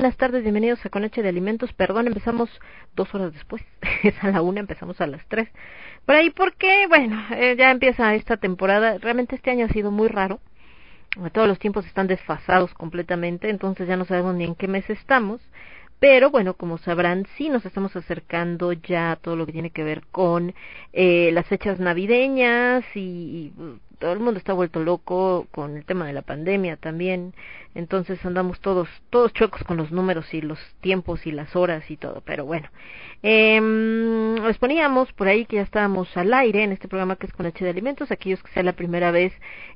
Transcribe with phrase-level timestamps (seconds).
[0.00, 1.74] buenas tardes, bienvenidos a Coneche de Alimentos.
[1.74, 2.48] Perdón, empezamos
[2.96, 3.62] dos horas después,
[4.02, 5.46] es a la una, empezamos a las tres.
[6.06, 8.96] Por ahí porque, bueno, eh, ya empieza esta temporada.
[8.96, 10.40] Realmente este año ha sido muy raro.
[11.34, 15.42] Todos los tiempos están desfasados completamente, entonces ya no sabemos ni en qué mes estamos.
[16.00, 19.84] Pero bueno, como sabrán, sí nos estamos acercando ya a todo lo que tiene que
[19.84, 20.54] ver con
[20.94, 23.52] eh, las fechas navideñas y,
[24.00, 27.34] todo el mundo está vuelto loco con el tema de la pandemia también,
[27.74, 31.98] entonces andamos todos, todos chuecos con los números y los tiempos y las horas y
[31.98, 32.70] todo, pero bueno,
[33.22, 33.60] eh,
[34.42, 37.44] les poníamos por ahí que ya estábamos al aire en este programa que es con
[37.44, 39.34] H de Alimentos, aquellos que sea la primera vez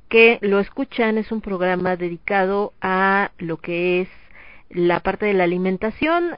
[0.08, 4.08] que lo escuchan, es un programa dedicado a lo que es
[4.74, 6.36] la parte de la alimentación,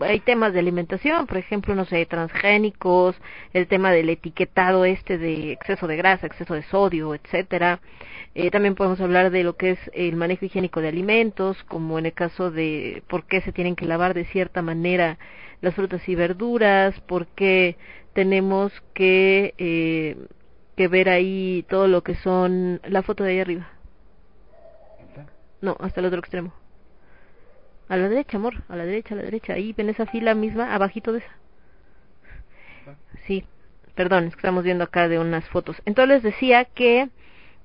[0.00, 3.16] hay temas de alimentación, por ejemplo, no sé, transgénicos,
[3.52, 7.80] el tema del etiquetado este de exceso de grasa, exceso de sodio, etcétera.
[8.34, 12.06] Eh, también podemos hablar de lo que es el manejo higiénico de alimentos, como en
[12.06, 15.18] el caso de por qué se tienen que lavar de cierta manera
[15.60, 17.76] las frutas y verduras, por qué
[18.12, 20.16] tenemos que, eh,
[20.76, 23.70] que ver ahí todo lo que son la foto de ahí arriba.
[25.60, 26.54] No, hasta el otro extremo.
[27.90, 29.54] A la derecha, amor, a la derecha, a la derecha.
[29.54, 31.36] Ahí en esa fila misma, abajito de esa.
[33.26, 33.44] Sí,
[33.96, 35.76] perdón, es que estamos viendo acá de unas fotos.
[35.86, 37.08] Entonces les decía que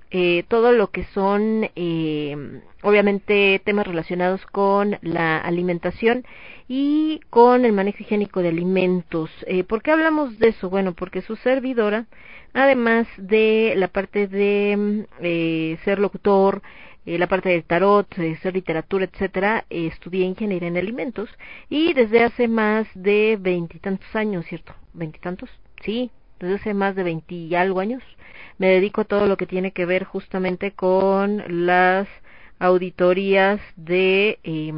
[0.09, 6.25] eh, todo lo que son, eh, obviamente, temas relacionados con la alimentación
[6.67, 9.29] y con el manejo higiénico de alimentos.
[9.45, 10.71] Eh, ¿Por qué hablamos de eso?
[10.71, 12.07] Bueno, porque su servidora,
[12.51, 16.63] además de la parte de eh, ser locutor,
[17.05, 21.29] eh, la parte del tarot, eh, ser literatura, etcétera, eh, estudié ingeniería en alimentos
[21.69, 24.73] y desde hace más de veintitantos años, ¿cierto?
[24.93, 25.49] ¿Veintitantos?
[25.83, 28.03] Sí, desde hace más de veinti y algo años
[28.57, 32.07] me dedico a todo lo que tiene que ver justamente con las
[32.59, 34.73] auditorías de eh,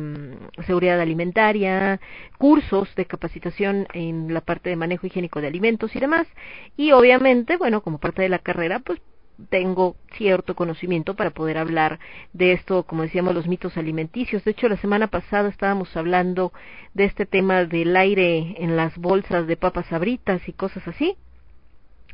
[0.65, 2.00] seguridad alimentaria,
[2.38, 6.27] cursos de capacitación en la parte de manejo higiénico de alimentos y demás.
[6.75, 9.00] Y obviamente, bueno, como parte de la carrera, pues
[9.50, 12.00] tengo cierto conocimiento para poder hablar
[12.34, 14.44] de esto, como decíamos, los mitos alimenticios.
[14.44, 16.51] De hecho, la semana pasada estábamos hablando
[16.94, 21.15] de este tema del aire en las bolsas de papas sabritas y cosas así.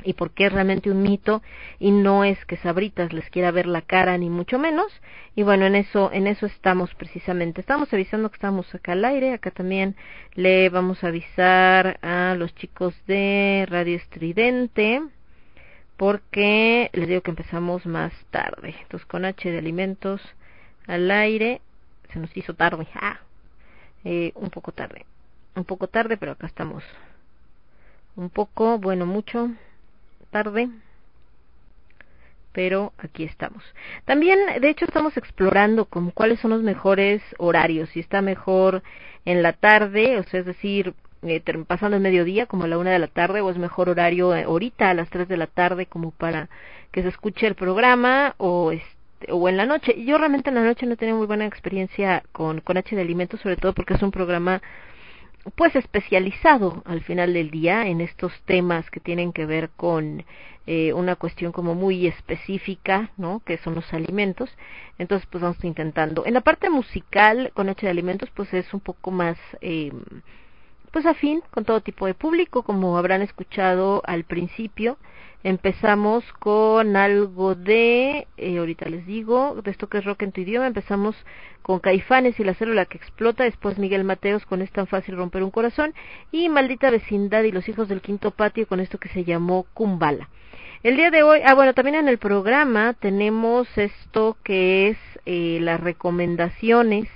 [0.02, 1.40] Y por qué es realmente un mito
[1.78, 4.92] y no es que Sabritas les quiera ver la cara ni mucho menos.
[5.36, 7.60] Y bueno, en eso, en eso estamos precisamente.
[7.60, 9.32] Estamos avisando que estamos acá al aire.
[9.32, 9.94] Acá también
[10.34, 15.00] le vamos a avisar a los chicos de Radio Estridente
[15.96, 18.74] porque les digo que empezamos más tarde.
[18.82, 20.20] Entonces con H de alimentos
[20.86, 21.60] al aire
[22.12, 22.86] se nos hizo tarde.
[22.94, 23.20] Ah,
[24.04, 25.06] eh, un poco tarde.
[25.54, 26.82] Un poco tarde, pero acá estamos.
[28.16, 29.50] Un poco, bueno, mucho
[30.30, 30.68] tarde.
[32.52, 33.64] Pero aquí estamos.
[34.04, 37.88] También, de hecho, estamos explorando como cuáles son los mejores horarios.
[37.90, 38.82] Si está mejor
[39.24, 42.90] en la tarde, o sea, es decir, eh, pasando el mediodía, como a la una
[42.90, 45.86] de la tarde, o es mejor horario eh, ahorita a las tres de la tarde,
[45.86, 46.48] como para
[46.92, 50.04] que se escuche el programa, o este, o en la noche.
[50.04, 53.02] Yo realmente en la noche no he tenido muy buena experiencia con, con H de
[53.02, 54.62] Alimentos, sobre todo porque es un programa
[55.56, 60.24] pues especializado al final del día en estos temas que tienen que ver con
[60.66, 63.42] eh, una cuestión como muy específica, ¿no?
[63.44, 64.50] Que son los alimentos.
[64.98, 66.24] Entonces, pues vamos intentando.
[66.24, 69.92] En la parte musical con H de Alimentos, pues es un poco más eh,
[70.94, 74.96] pues afín con todo tipo de público, como habrán escuchado al principio.
[75.42, 80.42] Empezamos con algo de, eh, ahorita les digo, de esto que es rock en tu
[80.42, 81.16] idioma, empezamos
[81.62, 85.42] con Caifanes y la célula que explota, después Miguel Mateos con Es tan fácil romper
[85.42, 85.94] un corazón
[86.30, 90.28] y Maldita vecindad y los hijos del quinto patio con esto que se llamó Kumbala.
[90.84, 95.58] El día de hoy, ah bueno, también en el programa tenemos esto que es eh,
[95.60, 97.08] las recomendaciones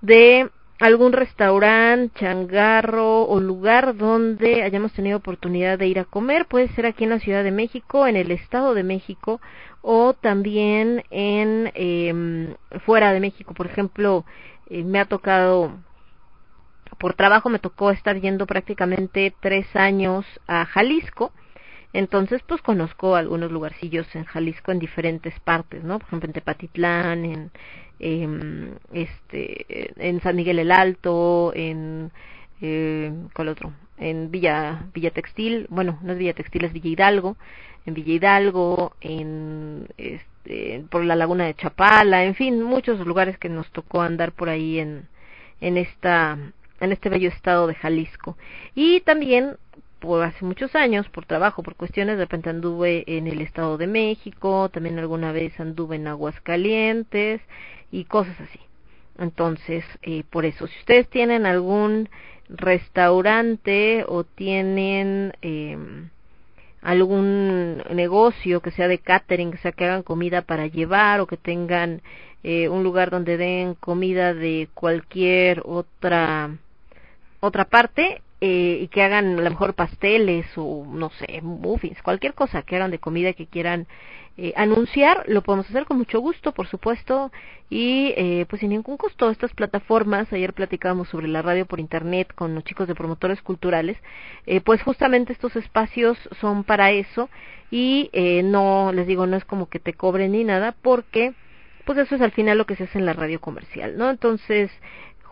[0.00, 0.50] de
[0.82, 6.46] algún restaurante, changarro o lugar donde hayamos tenido oportunidad de ir a comer.
[6.46, 9.40] Puede ser aquí en la Ciudad de México, en el Estado de México
[9.80, 13.54] o también en eh, fuera de México.
[13.54, 14.24] Por ejemplo,
[14.68, 15.72] eh, me ha tocado
[16.98, 21.32] por trabajo me tocó estar yendo prácticamente tres años a Jalisco.
[21.92, 25.98] Entonces, pues conozco algunos lugarcillos en Jalisco en diferentes partes, ¿no?
[25.98, 27.50] Por ejemplo, en Tepatitlán, en,
[28.00, 32.10] eh, este, en San Miguel el Alto, en
[32.60, 33.72] eh, ¿cuál otro?
[33.98, 37.36] En Villa Villa Textil, bueno, no es Villa Textil, es Villa Hidalgo,
[37.86, 43.48] en Villa Hidalgo, en este, por la laguna de Chapala, en fin, muchos lugares que
[43.48, 45.08] nos tocó andar por ahí en
[45.62, 46.36] en esta
[46.80, 48.36] en este bello estado de Jalisco.
[48.74, 49.56] Y también
[50.02, 53.86] por hace muchos años, por trabajo, por cuestiones, de repente anduve en el Estado de
[53.86, 57.40] México, también alguna vez anduve en Aguascalientes
[57.92, 58.58] y cosas así.
[59.16, 62.08] Entonces, eh, por eso, si ustedes tienen algún
[62.48, 65.78] restaurante o tienen eh,
[66.82, 71.36] algún negocio que sea de catering, que sea que hagan comida para llevar o que
[71.36, 72.02] tengan
[72.42, 76.50] eh, un lugar donde den comida de cualquier otra
[77.38, 82.34] otra parte eh, y que hagan a lo mejor pasteles o no sé, muffins, cualquier
[82.34, 83.86] cosa que hagan de comida que quieran
[84.36, 87.30] eh, anunciar, lo podemos hacer con mucho gusto, por supuesto,
[87.70, 89.30] y eh, pues sin ningún costo.
[89.30, 93.96] Estas plataformas, ayer platicábamos sobre la radio por internet con los chicos de promotores culturales,
[94.46, 97.30] eh, pues justamente estos espacios son para eso
[97.70, 101.32] y eh, no, les digo, no es como que te cobren ni nada, porque
[101.84, 104.10] pues eso es al final lo que se hace en la radio comercial, ¿no?
[104.10, 104.70] Entonces,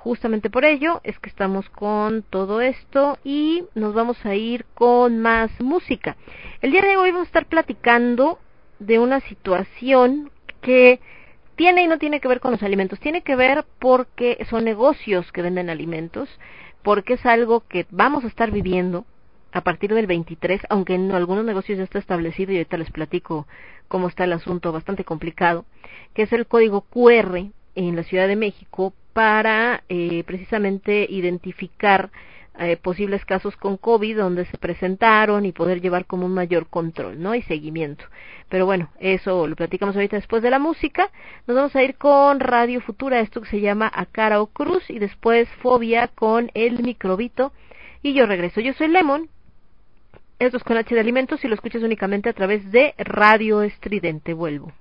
[0.03, 5.19] justamente por ello es que estamos con todo esto y nos vamos a ir con
[5.19, 6.17] más música.
[6.63, 8.39] El día de hoy vamos a estar platicando
[8.79, 10.31] de una situación
[10.63, 11.01] que
[11.55, 15.31] tiene y no tiene que ver con los alimentos, tiene que ver porque son negocios
[15.33, 16.31] que venden alimentos,
[16.83, 19.05] porque es algo que vamos a estar viviendo
[19.53, 23.47] a partir del 23, aunque en algunos negocios ya está establecido y ahorita les platico
[23.89, 25.67] cómo está el asunto bastante complicado,
[26.15, 32.11] que es el código QR en la Ciudad de México para eh, precisamente identificar
[32.59, 37.23] eh, posibles casos con COVID donde se presentaron y poder llevar como un mayor control,
[37.23, 37.35] ¿no?
[37.35, 38.05] Y seguimiento.
[38.51, 41.11] Pero bueno, eso lo platicamos ahorita después de la música.
[41.47, 44.99] Nos vamos a ir con Radio Futura, esto que se llama Acara o Cruz, y
[44.99, 47.53] después Fobia con El Microbito.
[48.03, 48.61] Y yo regreso.
[48.61, 49.31] Yo soy Lemon.
[50.39, 54.35] Esto es con H de Alimentos y lo escuchas únicamente a través de Radio Estridente.
[54.35, 54.73] Vuelvo.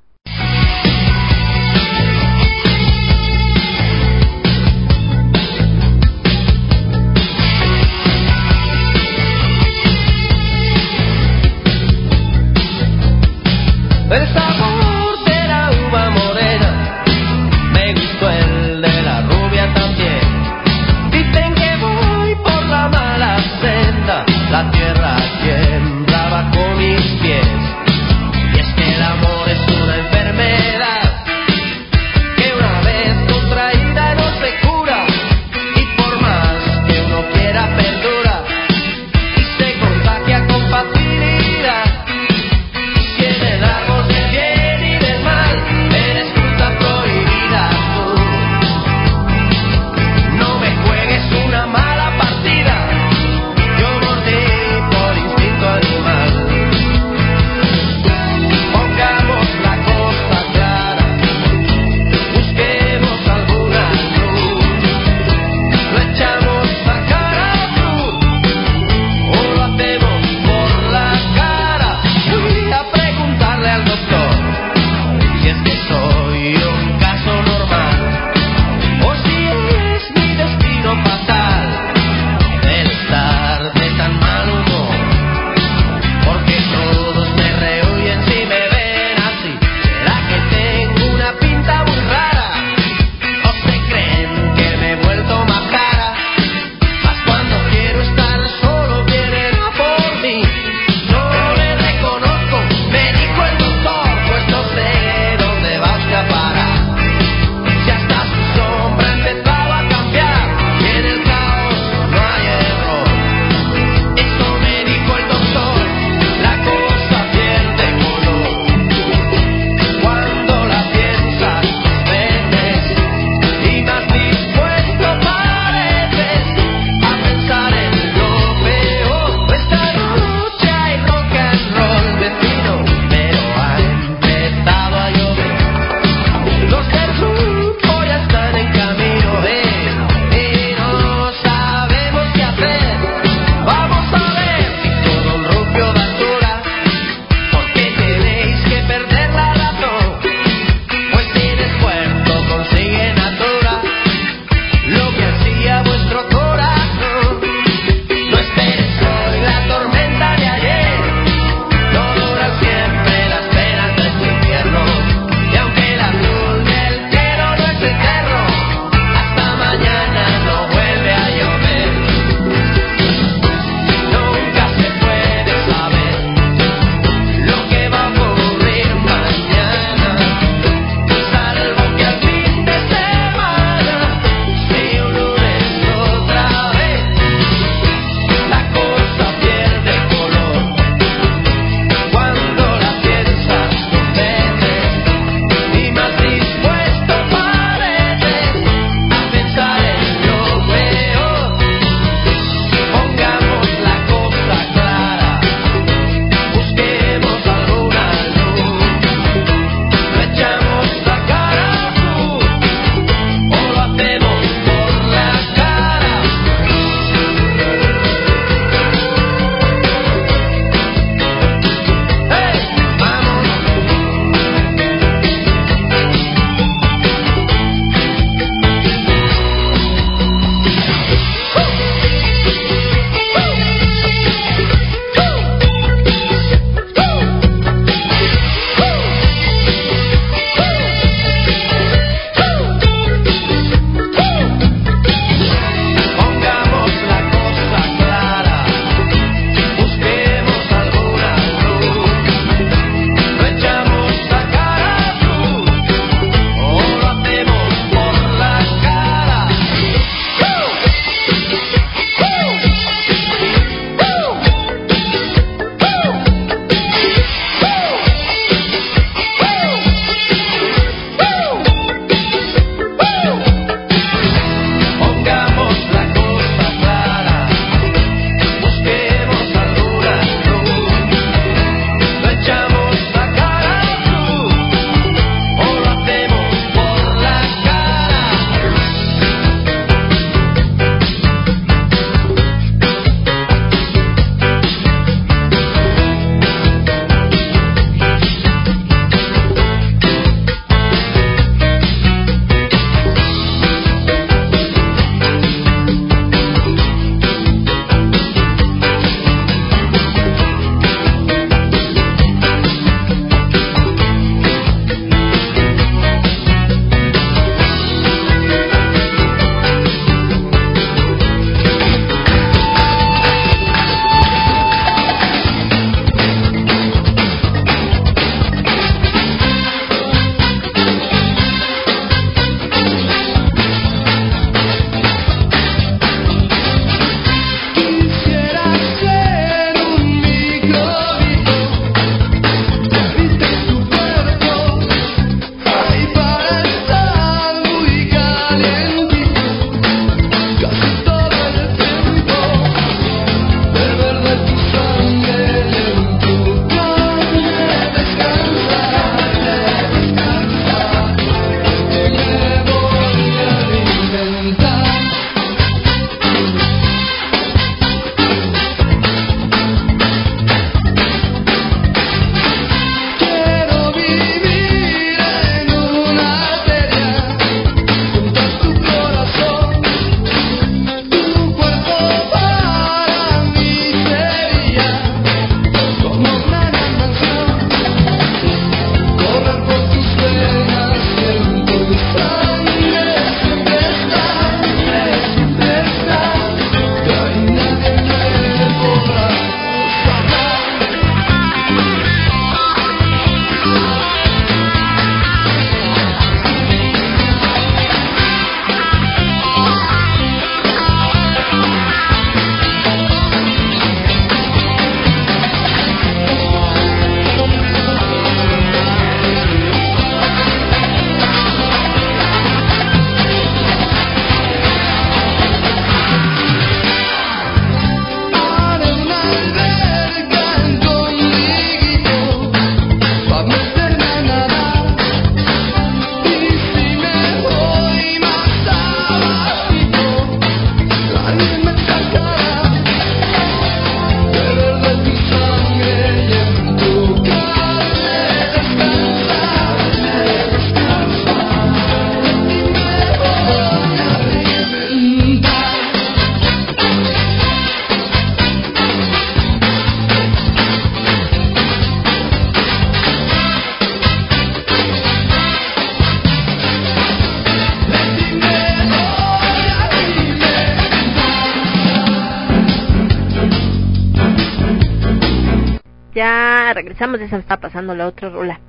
[476.80, 478.62] Regresamos, ya se me está pasando la otra rola.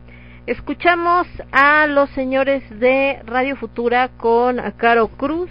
[0.46, 5.50] Escuchamos a los señores de Radio Futura con Caro Cruz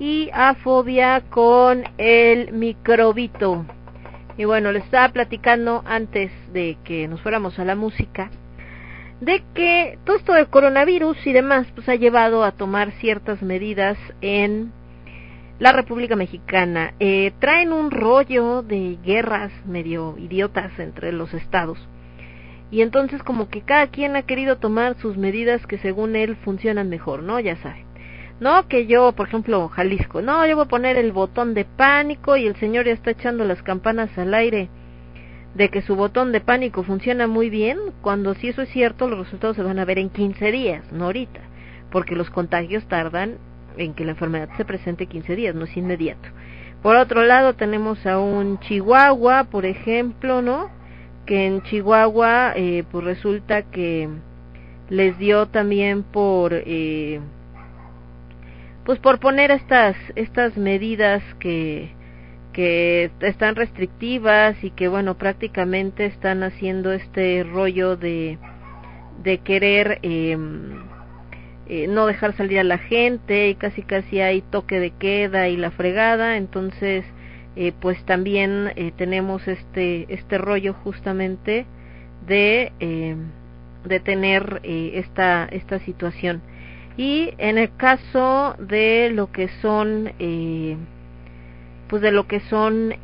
[0.00, 3.64] y a Fobia con el microbito.
[4.36, 8.30] Y bueno, les estaba platicando antes de que nos fuéramos a la música
[9.20, 13.96] de que todo esto del coronavirus y demás pues ha llevado a tomar ciertas medidas
[14.20, 14.72] en
[15.58, 16.94] la República Mexicana.
[17.00, 21.78] Eh, traen un rollo de guerras medio idiotas entre los estados.
[22.70, 26.88] Y entonces como que cada quien ha querido tomar sus medidas que según él funcionan
[26.88, 27.38] mejor, ¿no?
[27.40, 27.86] Ya saben.
[28.38, 32.36] No que yo, por ejemplo, Jalisco, no, yo voy a poner el botón de pánico
[32.36, 34.68] y el señor ya está echando las campanas al aire
[35.54, 39.20] de que su botón de pánico funciona muy bien, cuando si eso es cierto, los
[39.20, 41.40] resultados se van a ver en 15 días, no ahorita,
[41.90, 43.38] porque los contagios tardan
[43.76, 46.28] en que la enfermedad se presente 15 días, no es inmediato.
[46.82, 50.70] Por otro lado, tenemos a un Chihuahua, por ejemplo, ¿no?
[51.26, 54.08] Que en Chihuahua, eh, pues resulta que
[54.88, 57.20] les dio también por, eh,
[58.84, 61.90] pues por poner estas, estas medidas que,
[62.52, 68.38] que están restrictivas y que bueno prácticamente están haciendo este rollo de
[69.22, 70.36] de querer eh,
[71.68, 75.56] eh, no dejar salir a la gente y casi casi hay toque de queda y
[75.56, 76.36] la fregada.
[76.36, 77.04] Entonces
[77.56, 81.64] eh, pues también eh, tenemos este este rollo justamente
[82.26, 83.16] de eh,
[83.84, 86.42] de tener eh, esta esta situación.
[86.98, 90.12] Y en el caso de lo que son
[91.88, 92.94] pues de lo que son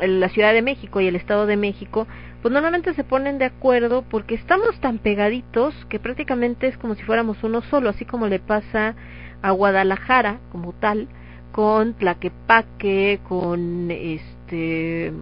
[0.00, 2.06] la Ciudad de México y el Estado de México,
[2.42, 7.04] pues normalmente se ponen de acuerdo porque estamos tan pegaditos que prácticamente es como si
[7.04, 8.96] fuéramos uno solo, así como le pasa
[9.42, 11.06] a Guadalajara como tal,
[11.52, 15.12] con Tlaquepaque, con este,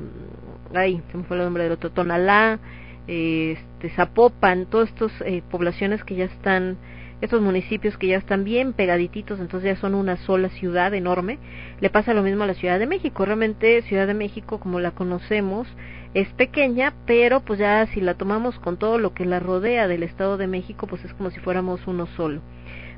[0.74, 2.58] ay, se me fue el nombre del otro, Tonalá,
[3.06, 6.78] este, Zapopan, todas estas eh, poblaciones que ya están
[7.20, 11.38] estos municipios que ya están bien pegadititos, entonces ya son una sola ciudad enorme.
[11.80, 13.26] Le pasa lo mismo a la Ciudad de México.
[13.26, 15.68] Realmente Ciudad de México, como la conocemos,
[16.14, 20.02] es pequeña, pero pues ya si la tomamos con todo lo que la rodea del
[20.02, 22.40] Estado de México, pues es como si fuéramos uno solo.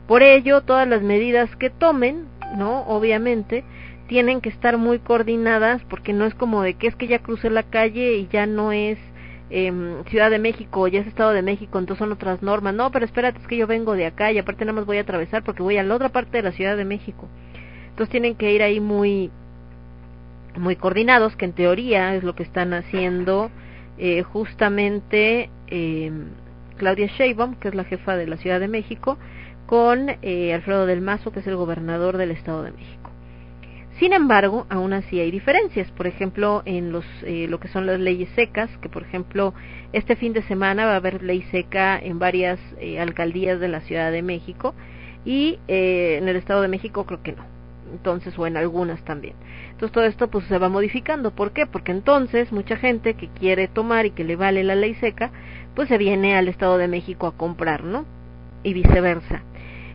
[0.07, 2.83] Por ello, todas las medidas que tomen, ¿no?
[2.87, 3.64] Obviamente,
[4.09, 7.51] tienen que estar muy coordinadas porque no es como de que es que ya crucé
[7.51, 8.98] la calle y ya no es
[9.51, 9.72] eh,
[10.09, 12.75] Ciudad de México, ya es Estado de México, entonces son otras normas.
[12.75, 15.03] No, pero espérate, es que yo vengo de acá y aparte nada más voy a
[15.03, 17.29] atravesar porque voy a la otra parte de la Ciudad de México.
[17.90, 19.31] Entonces tienen que ir ahí muy
[20.57, 23.51] muy coordinados, que en teoría es lo que están haciendo
[23.99, 26.12] eh, justamente eh,
[26.77, 29.19] Claudia Sheinbaum, que es la jefa de la Ciudad de México,
[29.67, 33.03] con eh, Alfredo del Mazo, que es el gobernador del Estado de México.
[33.99, 35.91] Sin embargo, aún así hay diferencias.
[35.93, 39.55] Por ejemplo, en los, eh, lo que son las leyes secas, que por ejemplo
[39.93, 43.81] este fin de semana va a haber ley seca en varias eh, alcaldías de la
[43.83, 44.75] Ciudad de México
[45.25, 47.45] y eh, en el Estado de México creo que no.
[47.92, 49.35] Entonces, o en algunas también.
[49.70, 51.31] Entonces todo esto pues se va modificando.
[51.31, 51.66] ¿Por qué?
[51.66, 55.31] Porque entonces mucha gente que quiere tomar y que le vale la ley seca,
[55.74, 58.05] pues se viene al Estado de México a comprar, ¿no?
[58.62, 59.42] Y viceversa.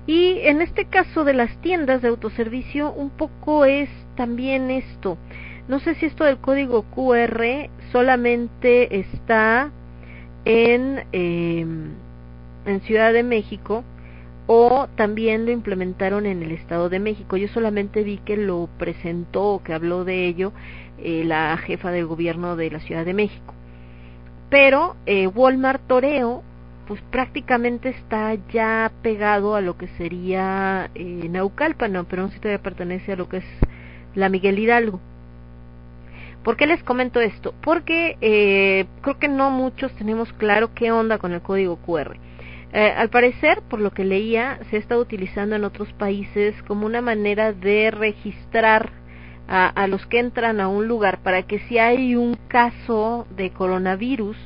[0.05, 5.17] Y en este caso de las tiendas de autoservicio, un poco es también esto.
[5.67, 9.71] No sé si esto del código QR solamente está
[10.45, 11.65] en, eh,
[12.65, 13.83] en Ciudad de México
[14.47, 17.37] o también lo implementaron en el Estado de México.
[17.37, 20.53] Yo solamente vi que lo presentó que habló de ello
[20.97, 23.53] eh, la jefa del gobierno de la Ciudad de México.
[24.49, 26.43] Pero eh, Walmart Toreo
[26.87, 32.39] pues prácticamente está ya pegado a lo que sería eh, Naucalpan, pero no sé si
[32.39, 33.45] todavía pertenece a lo que es
[34.15, 35.01] la Miguel Hidalgo.
[36.43, 37.53] ¿Por qué les comento esto?
[37.61, 42.17] Porque eh, creo que no muchos tenemos claro qué onda con el código QR.
[42.77, 47.01] Eh, al parecer, por lo que leía, se está utilizando en otros países como una
[47.01, 48.91] manera de registrar
[49.47, 54.37] a los que entran a un lugar para que si hay un caso de coronavirus,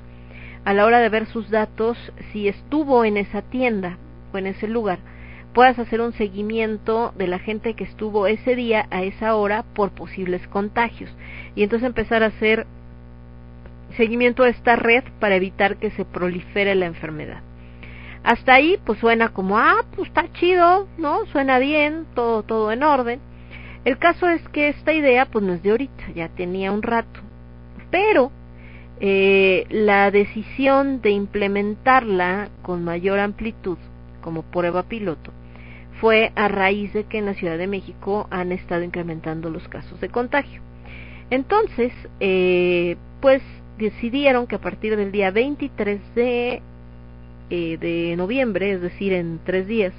[0.64, 1.98] a la hora de ver sus datos,
[2.32, 3.98] si estuvo en esa tienda
[4.32, 5.00] o en ese lugar,
[5.54, 9.92] puedas hacer un seguimiento de la gente que estuvo ese día a esa hora por
[9.92, 11.14] posibles contagios
[11.54, 12.66] y entonces empezar a hacer
[13.98, 17.42] seguimiento a esta red para evitar que se prolifere la enfermedad.
[18.24, 21.26] Hasta ahí pues suena como, ah, pues está chido, ¿no?
[21.28, 23.20] Suena bien, todo todo en orden.
[23.84, 27.20] El caso es que esta idea pues no es de ahorita, ya tenía un rato.
[27.90, 28.32] Pero
[29.00, 33.80] eh, la decisión de implementarla con mayor amplitud
[34.22, 35.32] como prueba piloto
[36.00, 40.00] fue a raíz de que en la Ciudad de México han estado incrementando los casos
[40.02, 40.62] de contagio.
[41.32, 43.42] Entonces, eh, pues
[43.78, 46.62] decidieron que a partir del día 23 de,
[47.52, 49.94] eh, de noviembre, es decir, en tres días,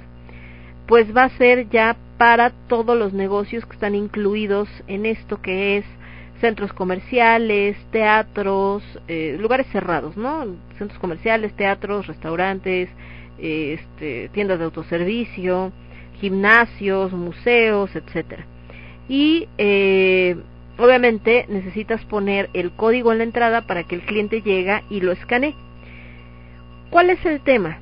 [0.87, 5.77] pues va a ser ya para todos los negocios que están incluidos en esto que
[5.77, 5.85] es
[6.41, 10.45] centros comerciales, teatros, eh, lugares cerrados, ¿no?
[10.77, 12.89] Centros comerciales, teatros, restaurantes,
[13.39, 15.71] eh, este, tiendas de autoservicio,
[16.19, 18.45] gimnasios, museos, etcétera.
[19.07, 20.35] Y eh,
[20.77, 25.11] obviamente necesitas poner el código en la entrada para que el cliente llegue y lo
[25.13, 25.55] escanee.
[26.93, 27.79] ¿Cuál es el tema?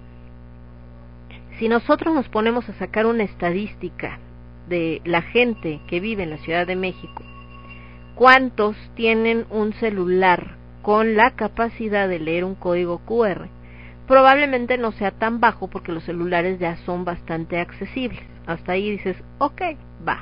[1.59, 4.19] Si nosotros nos ponemos a sacar una estadística
[4.69, 7.21] de la gente que vive en la Ciudad de México
[8.15, 13.49] ¿Cuántos tienen un celular con la capacidad de leer un código QR?
[14.07, 18.23] Probablemente no sea tan bajo porque los celulares ya son bastante accesibles.
[18.47, 19.61] Hasta ahí dices, ok,
[20.07, 20.21] va.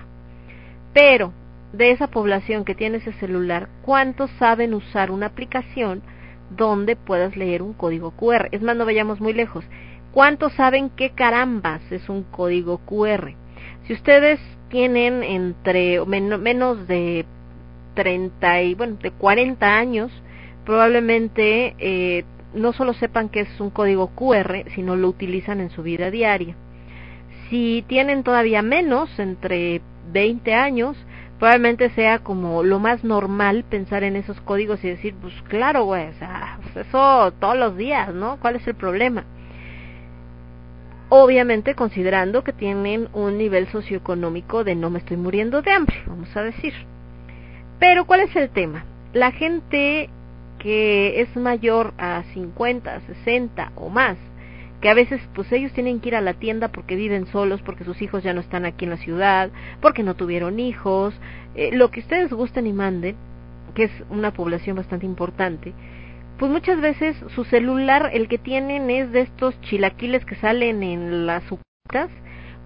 [0.96, 1.32] Pero
[1.74, 6.02] de esa población que tiene ese celular, ¿cuántos saben usar una aplicación
[6.50, 8.50] donde puedas leer un código QR?
[8.52, 9.64] Es más, no vayamos muy lejos.
[10.12, 13.34] ¿Cuántos saben qué carambas es un código QR?
[13.86, 17.26] Si ustedes tienen entre menos de
[17.96, 20.12] 30 y, bueno, de 40 años,
[20.66, 25.84] probablemente eh, no solo sepan que es un código QR, sino lo utilizan en su
[25.84, 26.56] vida diaria.
[27.50, 29.82] Si tienen todavía menos, entre
[30.12, 30.98] 20 años,
[31.40, 36.10] probablemente sea como lo más normal pensar en esos códigos y decir, pues claro, güey,
[36.10, 38.38] o sea, pues eso todos los días, ¿no?
[38.42, 39.24] ¿Cuál es el problema?
[41.08, 46.36] Obviamente considerando que tienen un nivel socioeconómico de no me estoy muriendo de hambre, vamos
[46.36, 46.74] a decir.
[47.80, 48.84] Pero ¿cuál es el tema?
[49.14, 50.10] La gente
[50.60, 54.18] que es mayor a 50, 60 o más,
[54.82, 57.84] que a veces pues ellos tienen que ir a la tienda porque viven solos, porque
[57.84, 59.50] sus hijos ya no están aquí en la ciudad,
[59.82, 61.14] porque no tuvieron hijos,
[61.56, 63.16] eh, lo que ustedes gusten y manden,
[63.76, 65.74] que es una población bastante importante,
[66.38, 71.26] pues muchas veces su celular, el que tienen es de estos chilaquiles que salen en
[71.26, 72.10] las sucutas,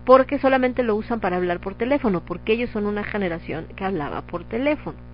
[0.05, 4.21] porque solamente lo usan para hablar por teléfono, porque ellos son una generación que hablaba
[4.23, 5.12] por teléfono.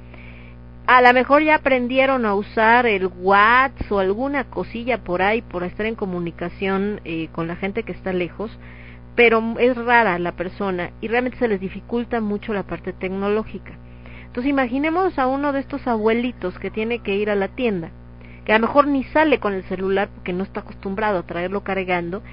[0.92, 5.64] A lo mejor ya aprendieron a usar el WhatsApp o alguna cosilla por ahí por
[5.64, 8.50] estar en comunicación eh, con la gente que está lejos,
[9.14, 13.74] pero es rara la persona y realmente se les dificulta mucho la parte tecnológica.
[14.26, 17.92] Entonces imaginemos a uno de estos abuelitos que tiene que ir a la tienda,
[18.44, 21.64] que a lo mejor ni sale con el celular porque no está acostumbrado a traerlo
[21.64, 22.24] cargando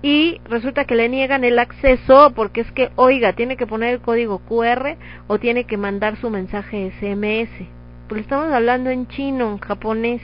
[0.00, 4.00] y resulta que le niegan el acceso porque es que, oiga, tiene que poner el
[4.00, 4.96] código QR
[5.26, 7.74] o tiene que mandar su mensaje SMS.
[8.08, 10.22] Pues estamos hablando en chino, en japonés.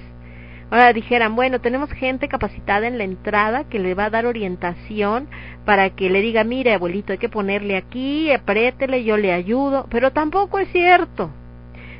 [0.70, 5.26] Ahora dijeran, bueno, tenemos gente capacitada en la entrada que le va a dar orientación
[5.64, 10.12] para que le diga, mire, abuelito, hay que ponerle aquí, apriétele, yo le ayudo, pero
[10.12, 11.30] tampoco es cierto.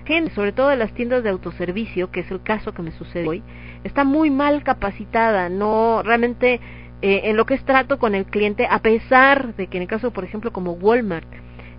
[0.06, 3.28] Gente, sobre todo en las tiendas de autoservicio, que es el caso que me sucede
[3.28, 3.42] hoy,
[3.82, 6.60] está muy mal capacitada, no realmente
[7.02, 9.88] eh, en lo que es trato con el cliente, a pesar de que en el
[9.88, 11.28] caso, por ejemplo, como Walmart,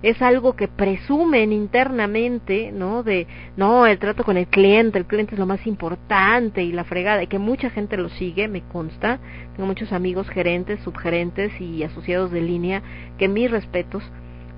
[0.04, 3.04] es algo que presumen internamente, ¿no?
[3.04, 3.26] De,
[3.56, 7.24] no, el trato con el cliente, el cliente es lo más importante y la fregada,
[7.24, 9.20] y que mucha gente lo sigue, me consta.
[9.56, 12.84] Tengo muchos amigos gerentes, subgerentes y asociados de línea
[13.18, 14.04] que mis respetos,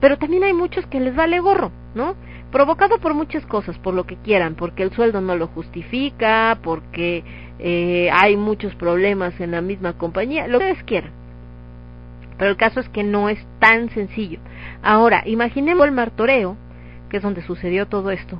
[0.01, 2.15] pero también hay muchos que les vale gorro, ¿no?
[2.51, 7.23] Provocado por muchas cosas, por lo que quieran, porque el sueldo no lo justifica, porque
[7.59, 11.24] eh, hay muchos problemas en la misma compañía, lo que ustedes quieran.
[12.37, 14.39] Pero el caso es que no es tan sencillo.
[14.83, 16.57] Ahora, imaginemos el martoreo,
[17.09, 18.39] que es donde sucedió todo esto,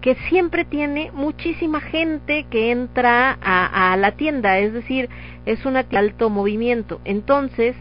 [0.00, 5.08] que siempre tiene muchísima gente que entra a, la tienda, es decir,
[5.46, 7.00] es un alto movimiento.
[7.04, 7.74] Entonces,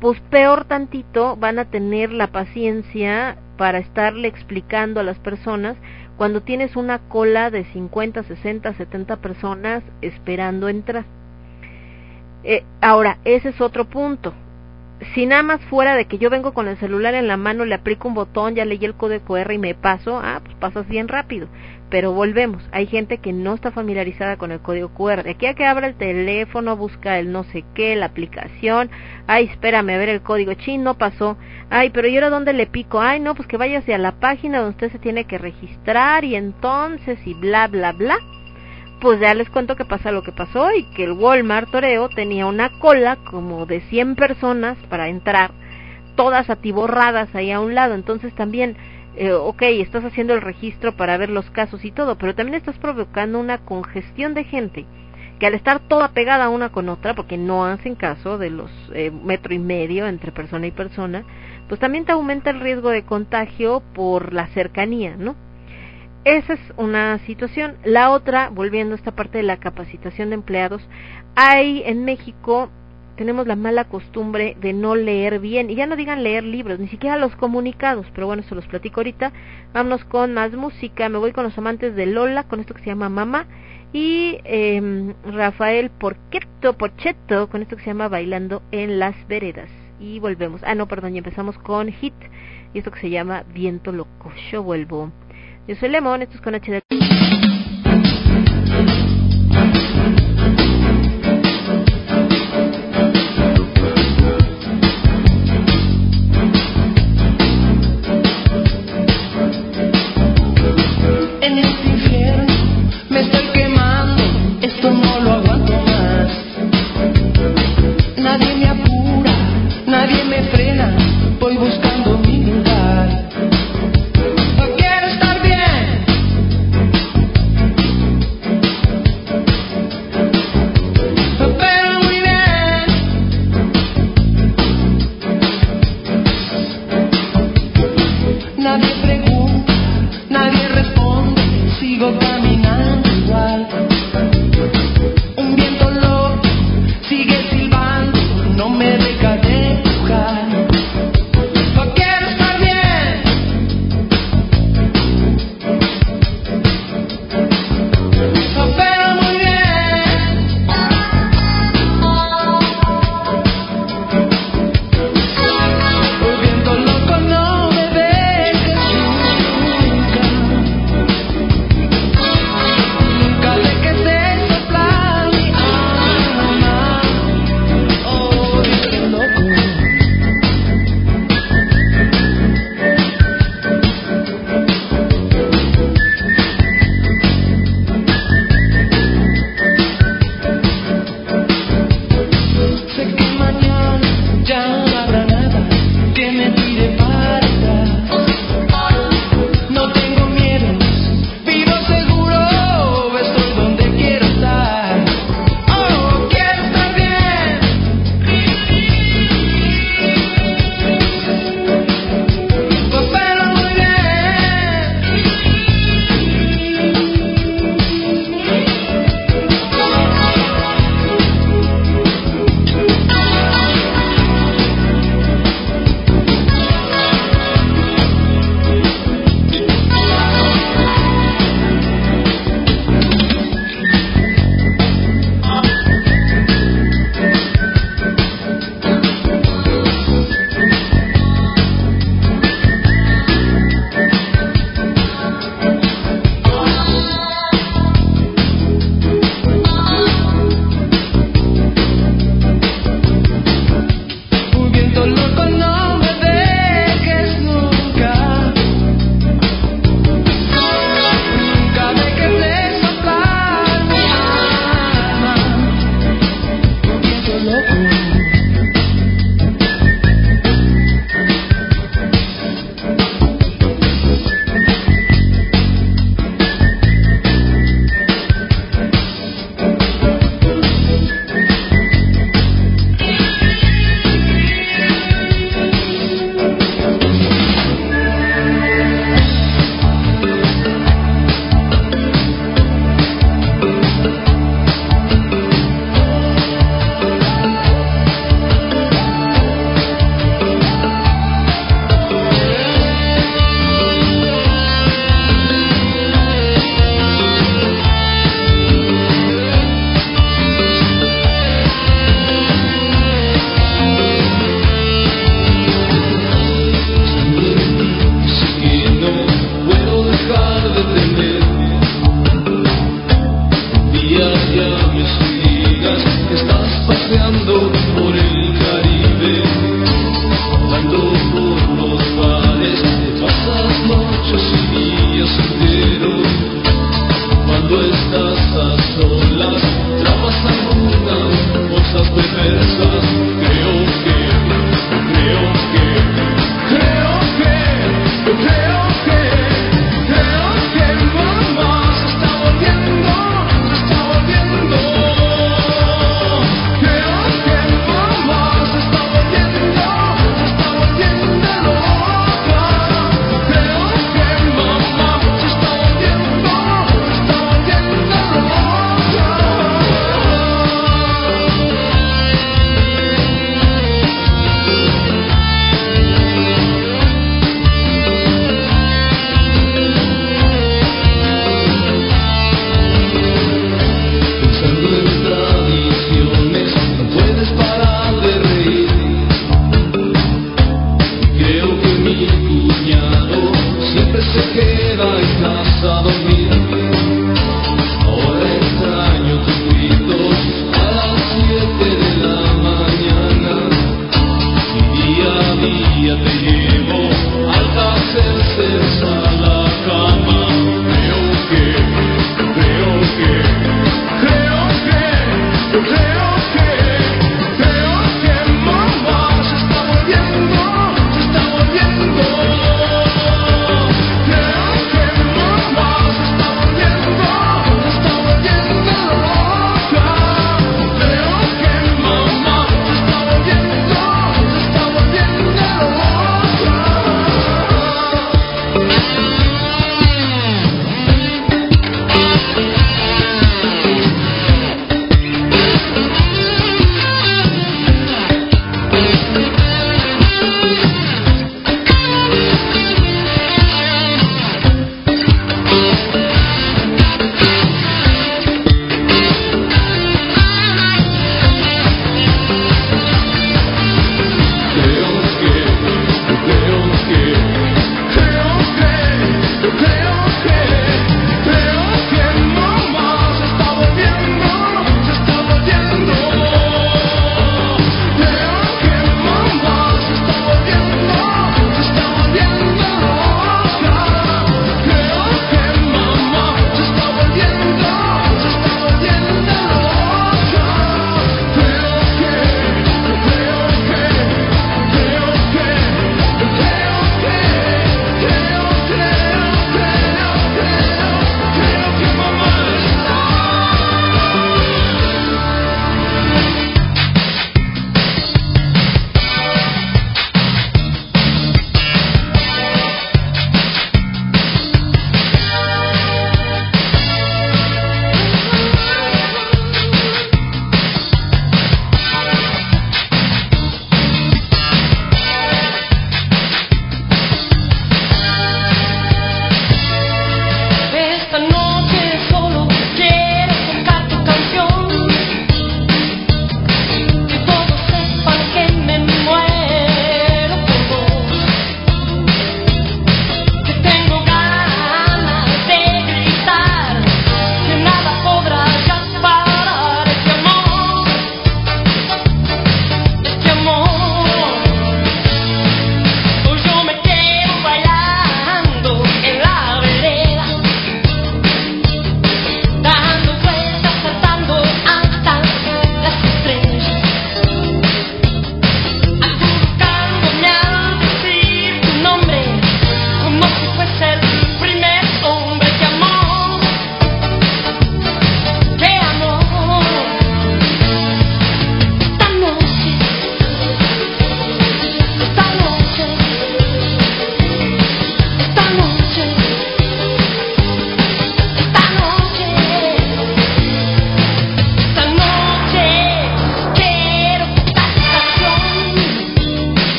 [0.00, 5.76] pues peor tantito van a tener la paciencia para estarle explicando a las personas
[6.16, 11.04] cuando tienes una cola de 50, 60, 70 personas esperando entrar.
[12.44, 14.32] Eh, ahora, ese es otro punto.
[15.14, 17.76] Si nada más fuera de que yo vengo con el celular en la mano, le
[17.76, 21.06] aplico un botón, ya leí el código QR y me paso, ah, pues pasas bien
[21.06, 21.46] rápido.
[21.88, 25.22] Pero volvemos, hay gente que no está familiarizada con el código QR.
[25.22, 28.90] De aquí a que abra el teléfono, busca el no sé qué, la aplicación,
[29.28, 31.38] ay, espérame a ver el código, chin, no pasó,
[31.70, 33.00] ay, pero ¿y ahora dónde le pico?
[33.00, 36.34] Ay, no, pues que vaya hacia la página donde usted se tiene que registrar y
[36.34, 38.18] entonces y bla, bla, bla.
[39.00, 42.46] Pues ya les cuento que pasa lo que pasó y que el Walmart Toreo tenía
[42.46, 45.52] una cola como de 100 personas para entrar,
[46.16, 48.76] todas atiborradas ahí a un lado, entonces también
[49.16, 52.78] eh, ok, estás haciendo el registro para ver los casos y todo, pero también estás
[52.78, 54.86] provocando una congestión de gente
[55.40, 59.10] que al estar toda pegada una con otra, porque no hacen caso de los eh,
[59.10, 61.24] metro y medio entre persona y persona,
[61.68, 65.36] pues también te aumenta el riesgo de contagio por la cercanía, ¿no?
[66.36, 67.76] Esa es una situación.
[67.84, 70.86] La otra, volviendo a esta parte de la capacitación de empleados,
[71.34, 72.70] hay en México
[73.18, 76.86] tenemos la mala costumbre de no leer bien, y ya no digan leer libros, ni
[76.86, 79.32] siquiera los comunicados, pero bueno, se los platico ahorita.
[79.74, 82.90] Vámonos con más música, me voy con los amantes de Lola, con esto que se
[82.90, 83.46] llama Mamá,
[83.92, 89.70] y eh, Rafael Porqueto, Porcheto, con esto que se llama Bailando en las Veredas.
[89.98, 90.62] Y volvemos.
[90.64, 92.14] Ah, no, perdón, y empezamos con Hit,
[92.72, 94.32] y esto que se llama Viento Loco.
[94.52, 95.10] Yo vuelvo.
[95.68, 96.80] Yo soy Lemón, esto es con HD.
[96.88, 97.27] buscando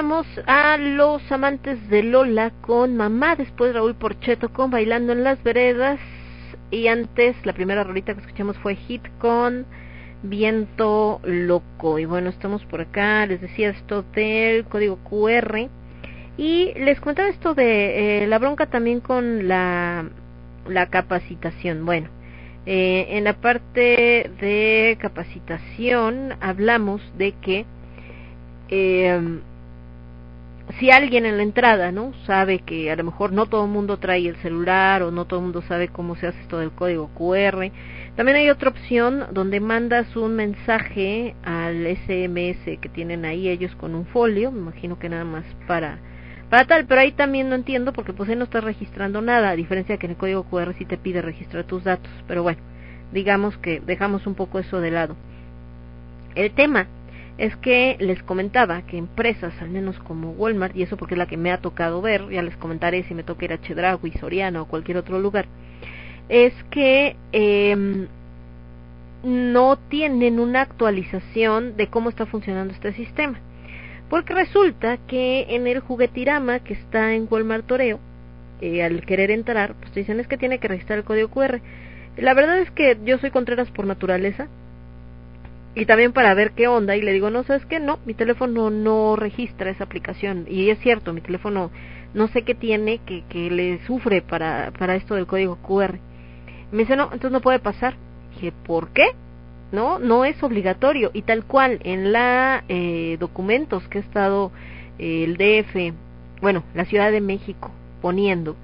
[0.00, 5.42] escuchamos a los amantes de Lola con Mamá, después Raúl Porcheto con Bailando en las
[5.42, 6.00] Veredas
[6.70, 9.66] y antes la primera rolita que escuchamos fue Hit con
[10.22, 11.98] Viento Loco.
[11.98, 15.68] Y bueno, estamos por acá, les decía esto del código QR
[16.38, 20.08] y les contaba esto de eh, la bronca también con la,
[20.66, 21.84] la capacitación.
[21.84, 22.08] Bueno,
[22.64, 27.66] eh, en la parte de capacitación hablamos de que
[28.70, 29.40] eh,
[30.78, 32.12] si alguien en la entrada, ¿no?
[32.26, 35.40] Sabe que a lo mejor no todo el mundo trae el celular o no todo
[35.40, 37.70] el mundo sabe cómo se hace esto del código QR.
[38.16, 43.94] También hay otra opción donde mandas un mensaje al SMS que tienen ahí ellos con
[43.94, 45.98] un folio, me imagino que nada más para
[46.50, 49.56] para tal, pero ahí también no entiendo porque pues ahí no estás registrando nada, a
[49.56, 52.60] diferencia que en el código QR sí te pide registrar tus datos, pero bueno,
[53.12, 55.14] digamos que dejamos un poco eso de lado.
[56.34, 56.88] El tema
[57.40, 61.26] es que les comentaba que empresas, al menos como Walmart, y eso porque es la
[61.26, 64.60] que me ha tocado ver, ya les comentaré si me toca ir a Chedraui, Soriana
[64.60, 65.46] o cualquier otro lugar,
[66.28, 68.06] es que eh,
[69.24, 73.38] no tienen una actualización de cómo está funcionando este sistema.
[74.10, 78.00] Porque resulta que en el juguetirama que está en Walmart Toreo,
[78.60, 81.62] eh, al querer entrar, pues dicen es que tiene que registrar el código QR.
[82.18, 84.46] La verdad es que yo soy Contreras por naturaleza,
[85.74, 88.70] y también para ver qué onda y le digo no sabes qué no mi teléfono
[88.70, 91.70] no registra esa aplicación y es cierto mi teléfono
[92.12, 95.98] no sé qué tiene que, que le sufre para para esto del código QR
[96.72, 97.94] me dice no entonces no puede pasar
[98.34, 99.12] dije por qué
[99.70, 104.50] no no es obligatorio y tal cual en la eh, documentos que ha estado
[104.98, 105.94] eh, el DF
[106.40, 107.70] bueno la Ciudad de México
[108.02, 108.56] poniendo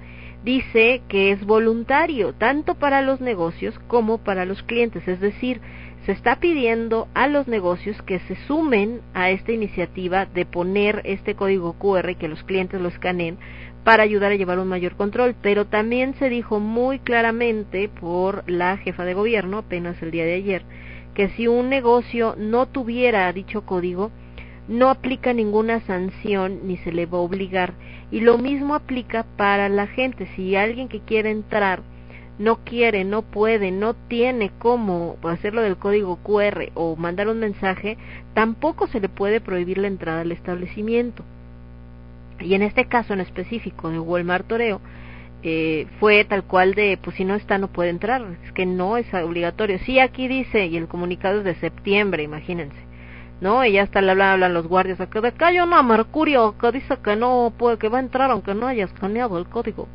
[0.43, 5.05] dice que es voluntario tanto para los negocios como para los clientes.
[5.07, 5.59] Es decir
[6.07, 11.35] se está pidiendo a los negocios que se sumen a esta iniciativa de poner este
[11.35, 13.37] código QR que los clientes lo escaneen
[13.83, 18.77] para ayudar a llevar un mayor control, pero también se dijo muy claramente por la
[18.77, 20.63] jefa de gobierno apenas el día de ayer
[21.13, 24.09] que si un negocio no tuviera dicho código
[24.69, 27.73] no aplica ninguna sanción ni se le va a obligar.
[28.11, 30.27] Y lo mismo aplica para la gente.
[30.35, 31.81] Si alguien que quiere entrar
[32.39, 37.97] no quiere, no puede, no tiene cómo hacerlo del código QR o mandar un mensaje,
[38.33, 41.23] tampoco se le puede prohibir la entrada al establecimiento.
[42.39, 44.79] Y en este caso en específico de Walmart Toreo,
[45.43, 48.97] eh, fue tal cual de, pues si no está no puede entrar, es que no
[48.97, 49.79] es obligatorio.
[49.79, 52.87] Sí, aquí dice, y el comunicado es de septiembre, imagínense.
[53.41, 53.63] ¿no?
[53.65, 56.97] Y ya hasta le hablan, los guardias acá de acá hay una Mercurio que dice
[57.03, 59.87] que no puede, que va a entrar aunque no haya escaneado el código.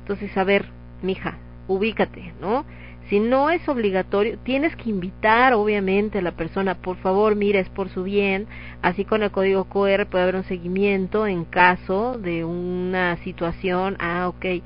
[0.00, 0.66] Entonces, a ver,
[1.02, 1.38] mija,
[1.68, 2.64] ubícate, ¿no?
[3.08, 7.68] Si no es obligatorio, tienes que invitar obviamente a la persona, por favor, mire, es
[7.70, 8.46] por su bien,
[8.82, 14.28] así con el código QR puede haber un seguimiento en caso de una situación, ah,
[14.28, 14.62] ok,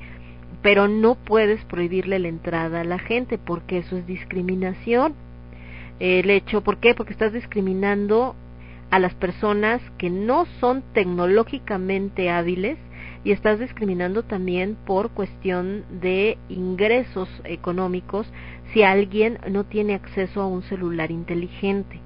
[0.61, 5.13] pero no puedes prohibirle la entrada a la gente porque eso es discriminación.
[5.99, 6.95] El hecho, ¿por qué?
[6.95, 8.35] Porque estás discriminando
[8.89, 12.77] a las personas que no son tecnológicamente hábiles
[13.23, 18.27] y estás discriminando también por cuestión de ingresos económicos
[18.73, 21.99] si alguien no tiene acceso a un celular inteligente.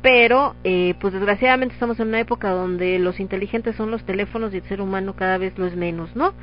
[0.00, 4.56] Pero, eh, pues desgraciadamente estamos en una época donde los inteligentes son los teléfonos y
[4.56, 6.34] el ser humano cada vez lo es menos, ¿no?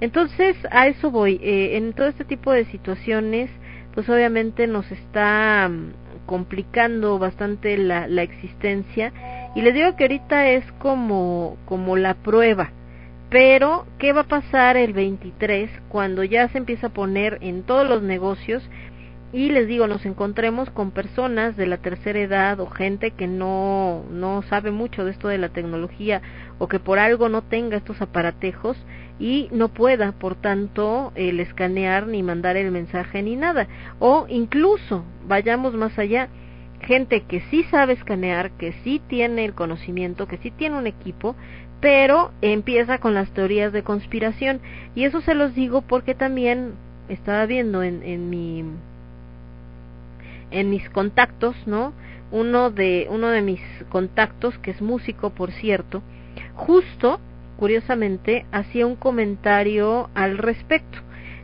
[0.00, 1.40] Entonces, a eso voy.
[1.42, 3.50] Eh, en todo este tipo de situaciones,
[3.94, 9.14] pues obviamente nos está mm, complicando bastante la, la existencia.
[9.54, 12.70] Y les digo que ahorita es como, como la prueba
[13.28, 17.88] pero, ¿qué va a pasar el 23 cuando ya se empieza a poner en todos
[17.88, 18.62] los negocios?
[19.32, 24.04] Y les digo, nos encontremos con personas de la tercera edad o gente que no,
[24.10, 26.22] no sabe mucho de esto de la tecnología
[26.58, 28.78] o que por algo no tenga estos aparatejos
[29.18, 33.66] y no pueda, por tanto, el escanear ni mandar el mensaje ni nada.
[33.98, 36.28] O incluso, vayamos más allá,
[36.82, 41.34] gente que sí sabe escanear, que sí tiene el conocimiento, que sí tiene un equipo,
[41.80, 44.60] pero empieza con las teorías de conspiración.
[44.94, 46.72] Y eso se los digo porque también
[47.08, 48.64] estaba viendo en, en mi
[50.50, 51.92] en mis contactos no
[52.30, 56.02] uno de uno de mis contactos que es músico por cierto
[56.54, 57.20] justo
[57.56, 60.98] curiosamente hacía un comentario al respecto.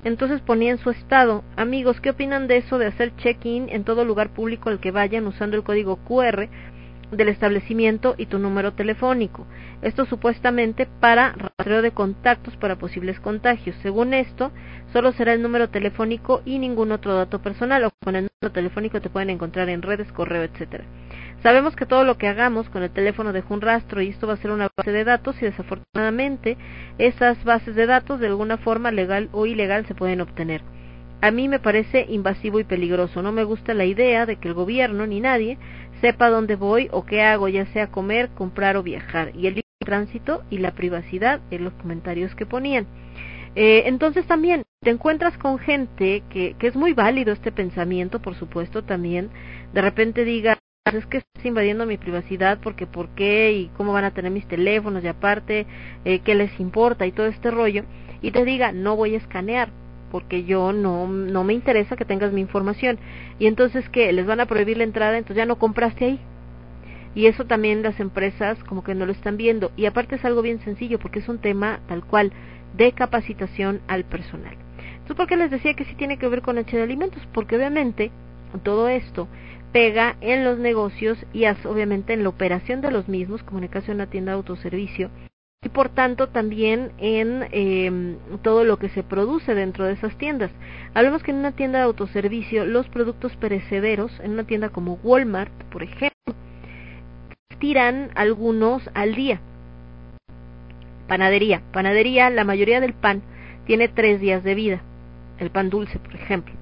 [0.05, 4.05] Entonces ponía en su estado amigos qué opinan de eso de hacer check-in en todo
[4.05, 6.49] lugar público al que vayan usando el código QR
[7.13, 9.47] del establecimiento y tu número telefónico.
[9.83, 13.77] Esto supuestamente para rastreo de contactos para posibles contagios.
[13.83, 14.51] Según esto,
[14.93, 17.85] solo será el número telefónico y ningún otro dato personal.
[17.85, 20.85] O con el número telefónico te pueden encontrar en redes, correo, etcétera.
[21.43, 24.35] Sabemos que todo lo que hagamos con el teléfono deja un rastro y esto va
[24.35, 26.57] a ser una base de datos y desafortunadamente
[26.99, 30.63] esas bases de datos de alguna forma legal o ilegal se pueden obtener.
[31.21, 33.23] A mí me parece invasivo y peligroso.
[33.23, 35.57] No me gusta la idea de que el gobierno ni nadie
[36.03, 39.33] sepa dónde voy o qué hago, ya sea comer, comprar o viajar.
[39.35, 42.87] Y el tránsito y la privacidad en los comentarios que ponían.
[43.55, 48.35] Eh, entonces también te encuentras con gente que, que es muy válido este pensamiento, por
[48.35, 49.31] supuesto, también.
[49.73, 54.05] De repente diga, es que estás invadiendo mi privacidad porque por qué y cómo van
[54.05, 55.67] a tener mis teléfonos y aparte
[56.05, 57.85] eh, qué les importa y todo este rollo
[58.21, 59.71] y te diga no voy a escanear
[60.13, 62.99] porque yo no no me interesa que tengas mi información.
[63.39, 66.21] Y entonces que les van a prohibir la entrada entonces ya no compraste ahí.
[67.15, 69.73] Y eso también las empresas como que no lo están viendo.
[69.75, 72.31] Y aparte es algo bien sencillo porque es un tema tal cual
[72.77, 74.55] de capacitación al personal.
[74.93, 77.57] Entonces por qué les decía que sí tiene que ver con H de alimentos porque
[77.57, 78.11] obviamente
[78.63, 79.29] todo esto
[79.73, 83.71] pega en los negocios y obviamente en la operación de los mismos, como en el
[83.71, 85.11] caso de una tienda de autoservicio,
[85.65, 90.51] y por tanto también en eh, todo lo que se produce dentro de esas tiendas.
[90.93, 95.53] Hablemos que en una tienda de autoservicio los productos perecederos, en una tienda como Walmart,
[95.71, 96.35] por ejemplo,
[97.61, 99.41] tiran algunos al día.
[101.07, 101.63] Panadería.
[101.73, 103.23] Panadería, la mayoría del pan
[103.67, 104.83] tiene tres días de vida.
[105.39, 106.55] El pan dulce, por ejemplo.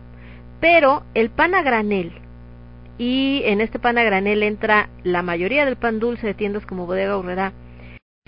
[0.61, 2.13] Pero el pan a granel,
[2.99, 6.85] y en este pan a granel entra la mayoría del pan dulce de tiendas como
[6.85, 7.55] Bodega Urrera